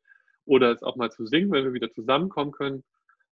oder 0.45 0.71
es 0.71 0.83
auch 0.83 0.95
mal 0.95 1.11
zu 1.11 1.25
singen, 1.25 1.51
wenn 1.51 1.65
wir 1.65 1.73
wieder 1.73 1.91
zusammenkommen 1.91 2.51
können. 2.51 2.83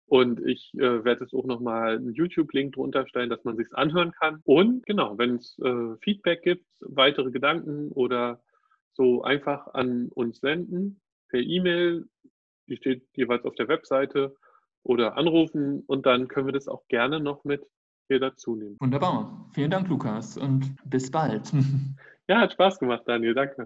Und 0.08 0.40
ich 0.46 0.72
äh, 0.74 1.04
werde 1.04 1.24
es 1.24 1.34
auch 1.34 1.46
nochmal 1.46 1.96
einen 1.96 2.12
YouTube-Link 2.12 2.74
drunter 2.74 3.06
stellen, 3.08 3.30
dass 3.30 3.42
man 3.44 3.56
sich 3.56 3.66
anhören 3.72 4.12
kann. 4.12 4.40
Und 4.44 4.86
genau, 4.86 5.18
wenn 5.18 5.36
es 5.36 5.58
äh, 5.58 5.96
Feedback 6.00 6.42
gibt, 6.42 6.66
weitere 6.80 7.30
Gedanken 7.30 7.90
oder 7.90 8.40
so 8.92 9.22
einfach 9.22 9.66
an 9.74 10.08
uns 10.14 10.38
senden 10.38 11.00
per 11.28 11.40
E-Mail, 11.40 12.06
die 12.68 12.76
steht 12.76 13.02
jeweils 13.14 13.44
auf 13.44 13.54
der 13.54 13.68
Webseite, 13.68 14.34
oder 14.86 15.16
anrufen 15.16 15.82
und 15.86 16.06
dann 16.06 16.28
können 16.28 16.46
wir 16.46 16.52
das 16.52 16.68
auch 16.68 16.86
gerne 16.88 17.20
noch 17.20 17.44
mit 17.44 17.66
hier 18.08 18.20
dazu 18.20 18.54
nehmen. 18.54 18.76
Wunderbar. 18.78 19.48
Vielen 19.52 19.70
Dank, 19.70 19.88
Lukas, 19.88 20.38
und 20.38 20.74
bis 20.84 21.10
bald. 21.10 21.52
Ja, 22.28 22.40
hat 22.40 22.50
Spaß 22.50 22.80
gemacht, 22.80 23.04
Daniel. 23.06 23.34
Danke. 23.34 23.64